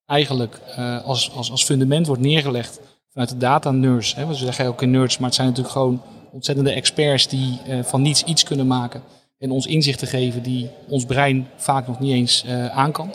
eigenlijk 0.06 0.60
uh, 0.78 1.04
als, 1.04 1.30
als, 1.30 1.50
als 1.50 1.64
fundament 1.64 2.06
wordt 2.06 2.22
neergelegd 2.22 2.80
vanuit 3.10 3.30
de 3.30 3.36
data 3.36 3.70
nerds. 3.70 4.14
Hè. 4.14 4.26
We 4.26 4.34
zeggen 4.34 4.66
ook 4.66 4.82
in 4.82 4.90
nerds, 4.90 5.18
maar 5.18 5.26
het 5.26 5.34
zijn 5.34 5.48
natuurlijk 5.48 5.74
gewoon 5.74 6.02
ontzettende 6.32 6.72
experts 6.72 7.28
die 7.28 7.60
uh, 7.68 7.82
van 7.82 8.02
niets 8.02 8.24
iets 8.24 8.42
kunnen 8.42 8.66
maken. 8.66 9.02
En 9.38 9.50
ons 9.50 9.66
inzichten 9.66 10.08
geven 10.08 10.42
die 10.42 10.70
ons 10.88 11.04
brein 11.04 11.48
vaak 11.56 11.86
nog 11.86 12.00
niet 12.00 12.12
eens 12.12 12.44
uh, 12.46 12.66
aan 12.66 12.92
kan. 12.92 13.14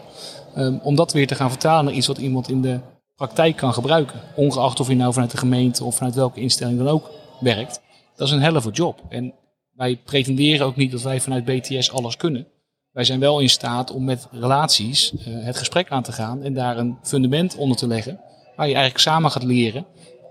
Um, 0.58 0.80
om 0.84 0.96
dat 0.96 1.14
weer 1.14 1.28
te 1.28 1.36
gaan 1.36 1.50
vertalen 1.50 1.86
naar 1.86 1.94
iets 1.94 2.08
wat 2.08 2.18
iemand 2.18 2.50
in 2.50 2.62
de 2.62 2.80
praktijk 3.16 3.56
kan 3.56 3.74
gebruiken. 3.74 4.20
Ongeacht 4.36 4.80
of 4.80 4.88
je 4.88 4.96
nou 4.96 5.14
vanuit 5.14 5.32
de 5.32 5.38
gemeente 5.38 5.84
of 5.84 5.96
vanuit 5.96 6.16
welke 6.16 6.40
instelling 6.40 6.78
dan 6.78 6.88
ook 6.88 7.10
werkt. 7.40 7.82
Dat 8.16 8.28
is 8.28 8.34
een 8.34 8.42
helft 8.42 8.78
job. 8.78 9.06
En 9.10 9.34
wij 9.76 9.98
pretenderen 9.98 10.66
ook 10.66 10.76
niet 10.76 10.92
dat 10.92 11.02
wij 11.02 11.22
vanuit 11.22 11.46
BTS 11.46 11.92
alles 11.92 12.18
kunnen. 12.18 12.48
Wij 12.92 13.04
zijn 13.04 13.20
wel 13.20 13.40
in 13.40 13.50
staat 13.50 13.92
om 13.92 14.04
met 14.04 14.28
relaties 14.32 15.14
uh, 15.14 15.20
het 15.26 15.58
gesprek 15.58 15.90
aan 15.90 16.04
te 16.04 16.12
gaan 16.12 16.44
en 16.44 16.54
daar 16.54 16.78
een 16.78 16.98
fundament 17.02 17.56
onder 17.56 17.78
te 17.78 17.88
leggen. 17.88 18.20
Waar 18.56 18.68
je 18.68 18.74
eigenlijk 18.74 19.04
samen 19.04 19.32
gaat 19.32 19.44
leren 19.44 19.86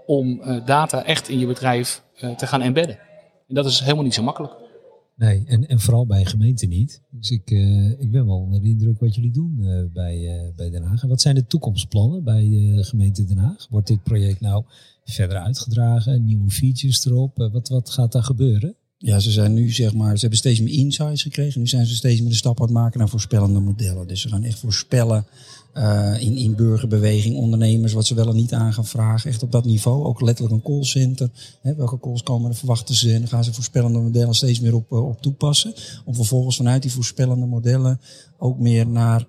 om 0.06 0.40
uh, 0.40 0.66
data 0.66 1.04
echt 1.04 1.28
in 1.28 1.38
je 1.38 1.46
bedrijf 1.46 2.02
uh, 2.20 2.30
te 2.36 2.46
gaan 2.46 2.62
embedden. 2.62 2.98
En 3.48 3.54
dat 3.54 3.66
is 3.66 3.80
helemaal 3.80 4.04
niet 4.04 4.14
zo 4.14 4.22
makkelijk. 4.22 4.52
Nee, 5.16 5.44
en, 5.46 5.66
en 5.66 5.80
vooral 5.80 6.06
bij 6.06 6.24
gemeenten 6.24 6.68
niet. 6.68 7.02
Dus 7.10 7.30
ik, 7.30 7.50
ik 7.98 8.10
ben 8.10 8.26
wel 8.26 8.38
onder 8.38 8.62
de 8.62 8.68
indruk 8.68 9.00
wat 9.00 9.14
jullie 9.14 9.32
doen 9.32 9.56
bij, 9.92 10.52
bij 10.56 10.70
Den 10.70 10.82
Haag. 10.82 11.02
Wat 11.02 11.20
zijn 11.20 11.34
de 11.34 11.46
toekomstplannen 11.46 12.24
bij 12.24 12.44
gemeente 12.80 13.24
Den 13.24 13.38
Haag? 13.38 13.66
Wordt 13.70 13.86
dit 13.86 14.02
project 14.02 14.40
nou 14.40 14.64
verder 15.04 15.38
uitgedragen? 15.38 16.24
Nieuwe 16.24 16.50
features 16.50 17.06
erop? 17.06 17.48
wat, 17.52 17.68
wat 17.68 17.90
gaat 17.90 18.12
daar 18.12 18.24
gebeuren? 18.24 18.76
Ja, 19.04 19.18
ze 19.18 19.30
zijn 19.30 19.54
nu 19.54 19.72
zeg 19.72 19.94
maar, 19.94 20.14
ze 20.14 20.20
hebben 20.20 20.38
steeds 20.38 20.60
meer 20.60 20.74
insights 20.74 21.22
gekregen. 21.22 21.60
Nu 21.60 21.66
zijn 21.66 21.86
ze 21.86 21.94
steeds 21.94 22.20
meer 22.20 22.30
de 22.30 22.36
stap 22.36 22.60
aan 22.60 22.66
het 22.66 22.74
maken 22.74 22.98
naar 22.98 23.08
voorspellende 23.08 23.60
modellen. 23.60 24.06
Dus 24.06 24.20
ze 24.20 24.28
gaan 24.28 24.44
echt 24.44 24.58
voorspellen 24.58 25.26
uh, 25.74 26.20
in, 26.20 26.36
in 26.36 26.54
burgerbeweging, 26.54 27.36
ondernemers, 27.36 27.92
wat 27.92 28.06
ze 28.06 28.14
wel 28.14 28.28
en 28.28 28.36
niet 28.36 28.52
aan 28.52 28.72
gaan 28.72 28.86
vragen. 28.86 29.30
Echt 29.30 29.42
op 29.42 29.52
dat 29.52 29.64
niveau. 29.64 30.04
Ook 30.04 30.20
letterlijk 30.20 30.54
een 30.54 30.62
callcenter. 30.62 31.30
Hè, 31.62 31.74
welke 31.74 32.00
calls 32.00 32.22
komen 32.22 32.50
er, 32.50 32.56
verwachten 32.56 32.94
ze? 32.94 33.12
En 33.12 33.18
dan 33.18 33.28
gaan 33.28 33.44
ze 33.44 33.52
voorspellende 33.52 33.98
modellen 33.98 34.34
steeds 34.34 34.60
meer 34.60 34.74
op, 34.74 34.92
uh, 34.92 35.08
op 35.08 35.22
toepassen. 35.22 35.74
Om 36.04 36.14
vervolgens 36.14 36.56
vanuit 36.56 36.82
die 36.82 36.92
voorspellende 36.92 37.46
modellen 37.46 38.00
ook 38.38 38.58
meer 38.58 38.86
naar 38.86 39.26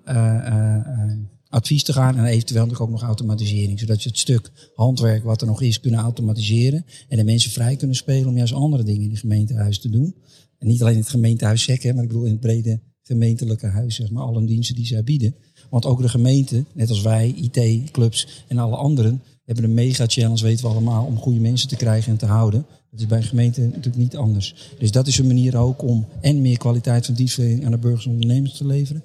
advies 1.54 1.82
te 1.82 1.92
gaan 1.92 2.16
en 2.16 2.24
eventueel 2.24 2.78
ook 2.78 2.90
nog 2.90 3.02
automatisering. 3.02 3.80
Zodat 3.80 4.02
je 4.02 4.08
het 4.08 4.18
stuk 4.18 4.50
handwerk 4.74 5.24
wat 5.24 5.40
er 5.40 5.46
nog 5.46 5.62
is 5.62 5.80
kunnen 5.80 6.00
automatiseren. 6.00 6.84
En 7.08 7.16
de 7.16 7.24
mensen 7.24 7.50
vrij 7.50 7.76
kunnen 7.76 7.96
spelen 7.96 8.28
om 8.28 8.36
juist 8.36 8.52
andere 8.52 8.82
dingen 8.82 9.02
in 9.02 9.10
het 9.10 9.18
gemeentehuis 9.18 9.78
te 9.78 9.90
doen. 9.90 10.14
En 10.58 10.66
niet 10.66 10.80
alleen 10.80 10.94
in 10.94 11.00
het 11.00 11.08
gemeentehuis 11.08 11.62
SEC, 11.62 11.94
maar 11.94 12.02
ik 12.02 12.08
bedoel 12.08 12.24
in 12.24 12.30
het 12.30 12.40
brede 12.40 12.80
gemeentelijke 13.02 13.66
huis, 13.66 13.94
zeg 13.94 14.10
maar, 14.10 14.22
alle 14.22 14.44
diensten 14.44 14.74
die 14.74 14.86
zij 14.86 15.04
bieden. 15.04 15.34
Want 15.70 15.86
ook 15.86 16.02
de 16.02 16.08
gemeente, 16.08 16.64
net 16.72 16.88
als 16.88 17.02
wij, 17.02 17.34
IT-clubs 17.36 18.44
en 18.48 18.58
alle 18.58 18.76
anderen, 18.76 19.22
hebben 19.44 19.64
een 19.64 19.74
mega-challenge, 19.74 20.42
weten 20.42 20.64
we 20.64 20.70
allemaal, 20.70 21.04
om 21.04 21.16
goede 21.16 21.40
mensen 21.40 21.68
te 21.68 21.76
krijgen 21.76 22.12
en 22.12 22.18
te 22.18 22.26
houden. 22.26 22.66
Dat 22.90 23.00
is 23.00 23.06
bij 23.06 23.18
een 23.18 23.24
gemeente 23.24 23.60
natuurlijk 23.60 23.96
niet 23.96 24.16
anders. 24.16 24.54
Dus 24.78 24.90
dat 24.90 25.06
is 25.06 25.18
een 25.18 25.26
manier 25.26 25.56
ook 25.56 25.82
om 25.82 26.06
en 26.20 26.42
meer 26.42 26.58
kwaliteit 26.58 27.06
van 27.06 27.14
dienstverlening 27.14 27.64
aan 27.64 27.70
de 27.70 27.78
burgers 27.78 28.06
en 28.06 28.12
ondernemers 28.12 28.56
te 28.56 28.66
leveren. 28.66 29.04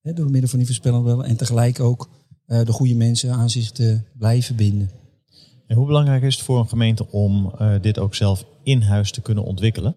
Hè, 0.00 0.12
door 0.12 0.30
middel 0.30 0.48
van 0.48 0.58
die 0.58 0.66
voorspellende 0.66 1.24
en 1.24 1.36
tegelijk 1.36 1.80
ook 1.80 2.08
uh, 2.46 2.64
de 2.64 2.72
goede 2.72 2.94
mensen 2.94 3.32
aan 3.32 3.50
zich 3.50 3.70
te 3.70 4.00
blijven 4.18 4.56
binden. 4.56 4.90
En 5.66 5.76
hoe 5.76 5.86
belangrijk 5.86 6.22
is 6.22 6.34
het 6.34 6.44
voor 6.44 6.58
een 6.58 6.68
gemeente 6.68 7.10
om 7.10 7.52
uh, 7.60 7.74
dit 7.80 7.98
ook 7.98 8.14
zelf 8.14 8.44
in 8.62 8.82
huis 8.82 9.10
te 9.12 9.20
kunnen 9.20 9.44
ontwikkelen? 9.44 9.96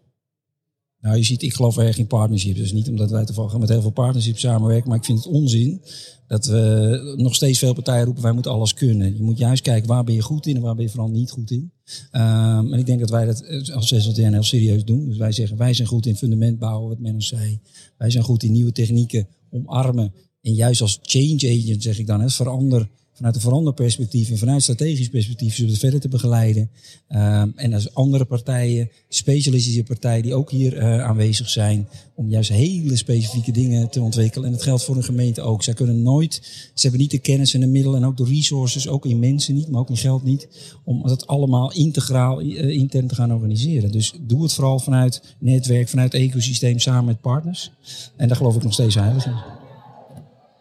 Nou, 0.99 1.15
je 1.17 1.23
ziet, 1.23 1.41
ik 1.41 1.53
geloof 1.53 1.77
erg 1.77 1.97
in 1.97 2.07
partnerships. 2.07 2.59
Dus 2.59 2.71
niet 2.71 2.89
omdat 2.89 3.11
wij 3.11 3.25
toevallig 3.25 3.57
met 3.57 3.69
heel 3.69 3.81
veel 3.81 3.89
partnerships 3.89 4.39
samenwerken, 4.39 4.89
maar 4.89 4.97
ik 4.97 5.05
vind 5.05 5.17
het 5.23 5.33
onzin 5.33 5.81
dat 6.27 6.45
we 6.45 7.13
nog 7.17 7.35
steeds 7.35 7.59
veel 7.59 7.73
partijen 7.73 8.05
roepen, 8.05 8.23
wij 8.23 8.31
moeten 8.31 8.51
alles 8.51 8.73
kunnen. 8.73 9.15
Je 9.15 9.23
moet 9.23 9.37
juist 9.37 9.61
kijken, 9.61 9.87
waar 9.87 10.03
ben 10.03 10.15
je 10.15 10.21
goed 10.21 10.45
in 10.47 10.55
en 10.55 10.61
waar 10.61 10.75
ben 10.75 10.83
je 10.83 10.89
vooral 10.89 11.09
niet 11.09 11.31
goed 11.31 11.51
in. 11.51 11.71
Um, 12.11 12.73
en 12.73 12.79
ik 12.79 12.85
denk 12.85 12.99
dat 12.99 13.09
wij 13.09 13.25
dat 13.25 13.41
eh, 13.41 13.75
als 13.75 13.87
SLTN 13.87 14.31
heel 14.31 14.43
serieus 14.43 14.85
doen. 14.85 15.07
Dus 15.07 15.17
wij 15.17 15.31
zeggen, 15.31 15.57
wij 15.57 15.73
zijn 15.73 15.87
goed 15.87 16.05
in 16.05 16.15
fundament 16.15 16.59
bouwen, 16.59 16.89
wat 16.89 16.99
men 16.99 17.13
ons 17.13 17.27
zei. 17.27 17.59
Wij 17.97 18.09
zijn 18.09 18.23
goed 18.23 18.43
in 18.43 18.51
nieuwe 18.51 18.71
technieken 18.71 19.27
omarmen. 19.53 20.13
En 20.41 20.53
juist 20.53 20.81
als 20.81 20.99
change 21.01 21.59
agent 21.59 21.83
zeg 21.83 21.99
ik 21.99 22.07
dan, 22.07 22.21
het 22.21 22.33
verander 22.33 22.89
vanuit 23.13 23.35
een 23.35 23.41
veranderperspectief 23.41 24.29
en 24.29 24.37
vanuit 24.37 24.61
strategisch 24.61 25.09
perspectief 25.09 25.55
zullen 25.55 25.73
we 25.73 25.79
verder 25.79 25.99
te 25.99 26.07
begeleiden. 26.07 26.69
Um, 27.09 27.53
en 27.55 27.73
als 27.73 27.93
andere 27.93 28.25
partijen, 28.25 28.89
specialistische 29.09 29.83
partijen 29.83 30.23
die 30.23 30.35
ook 30.35 30.51
hier 30.51 30.77
uh, 30.77 31.03
aanwezig 31.03 31.49
zijn, 31.49 31.87
om 32.15 32.29
juist 32.29 32.49
hele 32.49 32.95
specifieke 32.95 33.51
dingen 33.51 33.89
te 33.89 34.01
ontwikkelen. 34.01 34.45
En 34.45 34.51
dat 34.51 34.63
geldt 34.63 34.83
voor 34.83 34.95
een 34.95 35.03
gemeente 35.03 35.41
ook. 35.41 35.63
Zij 35.63 35.73
kunnen 35.73 36.01
nooit, 36.01 36.33
ze 36.73 36.81
hebben 36.81 36.99
niet 36.99 37.11
de 37.11 37.19
kennis 37.19 37.53
en 37.53 37.59
de 37.59 37.67
middelen 37.67 38.01
en 38.01 38.07
ook 38.07 38.17
de 38.17 38.25
resources, 38.25 38.87
ook 38.87 39.05
in 39.05 39.19
mensen 39.19 39.53
niet, 39.53 39.67
maar 39.67 39.79
ook 39.79 39.89
in 39.89 39.97
geld 39.97 40.23
niet, 40.23 40.47
om 40.83 41.07
dat 41.07 41.27
allemaal 41.27 41.73
integraal 41.73 42.41
uh, 42.41 42.69
intern 42.69 43.07
te 43.07 43.15
gaan 43.15 43.33
organiseren. 43.33 43.91
Dus 43.91 44.13
doe 44.21 44.43
het 44.43 44.53
vooral 44.53 44.79
vanuit 44.79 45.35
netwerk, 45.39 45.89
vanuit 45.89 46.13
ecosysteem 46.13 46.79
samen 46.79 47.05
met 47.05 47.21
partners. 47.21 47.71
En 48.15 48.27
daar 48.27 48.37
geloof 48.37 48.55
ik 48.55 48.63
nog 48.63 48.73
steeds 48.73 48.95
heilig 48.95 49.25
in. 49.25 49.35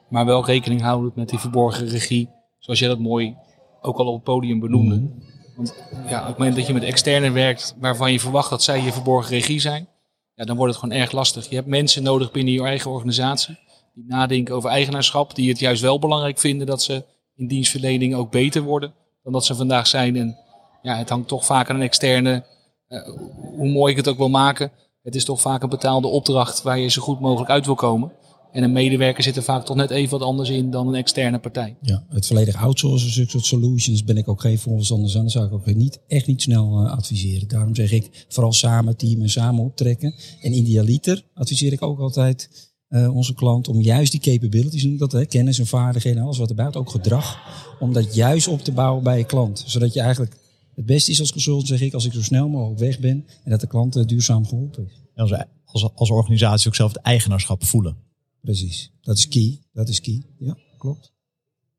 Maar 0.08 0.26
wel 0.26 0.46
rekening 0.46 0.80
houden 0.80 1.12
met 1.14 1.28
die 1.28 1.38
verborgen 1.38 1.88
regie 1.88 2.28
zoals 2.62 2.79
jij 2.79 2.88
dat 2.88 2.98
mooi 2.98 3.37
ook 3.81 3.98
al 3.98 4.07
op 4.07 4.14
het 4.14 4.22
podium 4.22 4.61
benoemde. 4.61 4.94
Mm. 4.94 5.22
Want 5.57 5.75
ja, 6.09 6.20
op 6.20 6.27
het 6.27 6.38
moment 6.38 6.57
dat 6.57 6.66
je 6.66 6.72
met 6.72 6.83
externen 6.83 7.33
werkt 7.33 7.75
waarvan 7.81 8.12
je 8.12 8.20
verwacht 8.20 8.51
dat 8.51 8.62
zij 8.62 8.83
je 8.83 8.92
verborgen 8.92 9.31
regie 9.31 9.61
zijn, 9.61 9.88
ja, 10.35 10.44
dan 10.44 10.57
wordt 10.57 10.72
het 10.72 10.83
gewoon 10.83 11.01
erg 11.01 11.12
lastig. 11.12 11.48
Je 11.48 11.55
hebt 11.55 11.66
mensen 11.66 12.03
nodig 12.03 12.31
binnen 12.31 12.55
je 12.55 12.62
eigen 12.62 12.90
organisatie 12.90 13.59
die 13.94 14.05
nadenken 14.07 14.55
over 14.55 14.70
eigenaarschap, 14.70 15.35
die 15.35 15.48
het 15.48 15.59
juist 15.59 15.83
wel 15.83 15.98
belangrijk 15.98 16.38
vinden 16.38 16.66
dat 16.66 16.83
ze 16.83 17.05
in 17.37 17.46
dienstverlening 17.46 18.14
ook 18.14 18.31
beter 18.31 18.62
worden 18.62 18.94
dan 19.22 19.33
dat 19.33 19.44
ze 19.44 19.55
vandaag 19.55 19.87
zijn. 19.87 20.16
En 20.16 20.37
ja, 20.83 20.96
het 20.96 21.09
hangt 21.09 21.29
toch 21.29 21.44
vaak 21.44 21.70
aan 21.70 21.77
een 21.77 21.83
externe, 21.83 22.44
uh, 22.88 23.09
hoe 23.57 23.68
mooi 23.68 23.90
ik 23.90 23.96
het 23.96 24.09
ook 24.09 24.16
wil 24.16 24.29
maken. 24.29 24.72
Het 25.03 25.14
is 25.14 25.25
toch 25.25 25.40
vaak 25.40 25.62
een 25.62 25.68
betaalde 25.68 26.09
opdracht 26.09 26.62
waar 26.62 26.79
je 26.79 26.88
zo 26.88 27.03
goed 27.03 27.20
mogelijk 27.20 27.51
uit 27.51 27.66
wil 27.66 27.75
komen. 27.75 28.12
En 28.52 28.62
een 28.62 28.72
medewerker 28.72 29.22
zit 29.22 29.36
er 29.36 29.42
vaak 29.42 29.64
toch 29.64 29.76
net 29.76 29.90
even 29.90 30.18
wat 30.18 30.28
anders 30.28 30.48
in 30.48 30.70
dan 30.70 30.88
een 30.88 30.94
externe 30.94 31.38
partij. 31.38 31.76
Ja, 31.82 32.04
het 32.08 32.26
volledig 32.26 32.56
outsourcen, 32.56 33.10
zulke 33.10 33.30
soort 33.30 33.44
solutions, 33.44 34.04
ben 34.04 34.16
ik 34.16 34.28
ook 34.28 34.40
geen 34.40 34.58
voorstander 34.58 35.16
aan. 35.16 35.22
Dat 35.22 35.32
zou 35.32 35.46
ik 35.46 35.52
ook 35.52 35.74
niet, 35.74 36.00
echt 36.06 36.26
niet 36.26 36.42
snel 36.42 36.84
uh, 36.84 36.90
adviseren. 36.90 37.48
Daarom 37.48 37.74
zeg 37.74 37.92
ik 37.92 38.26
vooral 38.28 38.52
samen 38.52 38.96
teamen, 38.96 39.30
samen 39.30 39.64
optrekken. 39.64 40.14
En 40.40 40.52
idealiter 40.52 41.24
adviseer 41.34 41.72
ik 41.72 41.82
ook 41.82 41.98
altijd 41.98 42.70
uh, 42.88 43.14
onze 43.14 43.34
klant 43.34 43.68
om 43.68 43.80
juist 43.80 44.12
die 44.12 44.20
capabilities, 44.20 44.84
noem 44.84 44.98
dat, 44.98 45.12
hè, 45.12 45.26
kennis 45.26 45.58
en 45.58 45.66
vaardigheden, 45.66 46.22
alles 46.22 46.38
wat 46.38 46.48
erbij 46.48 46.64
hoort, 46.64 46.76
ook 46.76 46.90
gedrag, 46.90 47.38
om 47.80 47.92
dat 47.92 48.14
juist 48.14 48.48
op 48.48 48.60
te 48.60 48.72
bouwen 48.72 49.02
bij 49.02 49.18
je 49.18 49.24
klant. 49.24 49.64
Zodat 49.66 49.92
je 49.92 50.00
eigenlijk 50.00 50.36
het 50.74 50.86
beste 50.86 51.10
is 51.10 51.20
als 51.20 51.32
consultant, 51.32 51.68
zeg 51.68 51.80
ik, 51.80 51.94
als 51.94 52.04
ik 52.04 52.12
zo 52.12 52.22
snel 52.22 52.48
mogelijk 52.48 52.80
weg 52.80 52.98
ben 52.98 53.26
en 53.44 53.50
dat 53.50 53.60
de 53.60 53.66
klant 53.66 53.96
uh, 53.96 54.04
duurzaam 54.04 54.46
geholpen 54.46 54.84
is. 54.86 55.00
Als, 55.14 55.32
als, 55.64 55.90
als 55.94 56.10
organisatie 56.10 56.68
ook 56.68 56.74
zelf 56.74 56.92
het 56.92 57.02
eigenaarschap 57.02 57.64
voelen. 57.64 57.96
Precies, 58.42 58.92
dat 59.00 59.16
is 59.16 59.28
key. 59.28 59.59
Dat 59.72 59.88
is 59.88 60.00
key. 60.00 60.22
Ja, 60.38 60.57
klopt. 60.78 61.12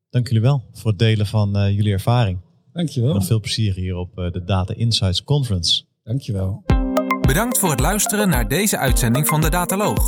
Dank 0.10 0.28
jullie 0.28 0.42
wel 0.42 0.64
voor 0.72 0.90
het 0.90 1.00
delen 1.00 1.26
van 1.26 1.58
uh, 1.58 1.76
jullie 1.76 1.92
ervaring. 1.92 2.40
Dankjewel. 2.74 3.16
En 3.16 3.24
veel 3.24 3.40
plezier 3.40 3.74
hier 3.74 3.96
op 3.96 4.18
uh, 4.18 4.32
de 4.32 4.44
Data 4.44 4.74
Insights 4.74 5.24
Conference. 5.24 5.84
Dankjewel. 6.04 6.64
Bedankt 7.22 7.60
voor 7.60 7.70
het 7.70 7.80
luisteren 7.80 8.30
naar 8.30 8.48
deze 8.48 8.78
uitzending 8.78 9.28
van 9.28 9.42
de 9.42 9.50
Dataloog. 9.50 10.08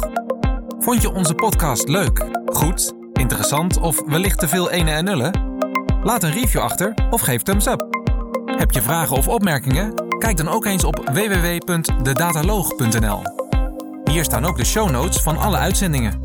Vond 0.80 1.02
je 1.02 1.13
onze 1.13 1.34
podcast 1.34 1.88
leuk, 1.88 2.30
goed, 2.46 2.94
interessant 3.13 3.78
of 3.78 4.06
wellicht 4.06 4.39
te 4.39 4.48
veel 4.48 4.72
ene 4.72 4.91
en 4.91 5.04
nullen? 5.04 5.44
Laat 6.04 6.24
een 6.24 6.32
review 6.32 6.62
achter 6.62 7.08
of 7.10 7.22
geef 7.22 7.41
thumbs 7.41 7.65
up. 7.65 7.88
Heb 8.46 8.72
je 8.72 8.82
vragen 8.82 9.18
of 9.18 9.28
opmerkingen? 9.28 9.94
Kijk 10.20 10.38
dan 10.38 10.48
ook 10.48 10.65
eens 10.65 10.84
op 10.84 11.10
www.dedataloog.nl. 11.13 13.22
Hier 14.12 14.24
staan 14.24 14.46
ook 14.46 14.58
de 14.58 14.65
show 14.65 14.91
notes 14.91 15.22
van 15.22 15.38
alle 15.38 15.58
uitzendingen. 15.58 16.25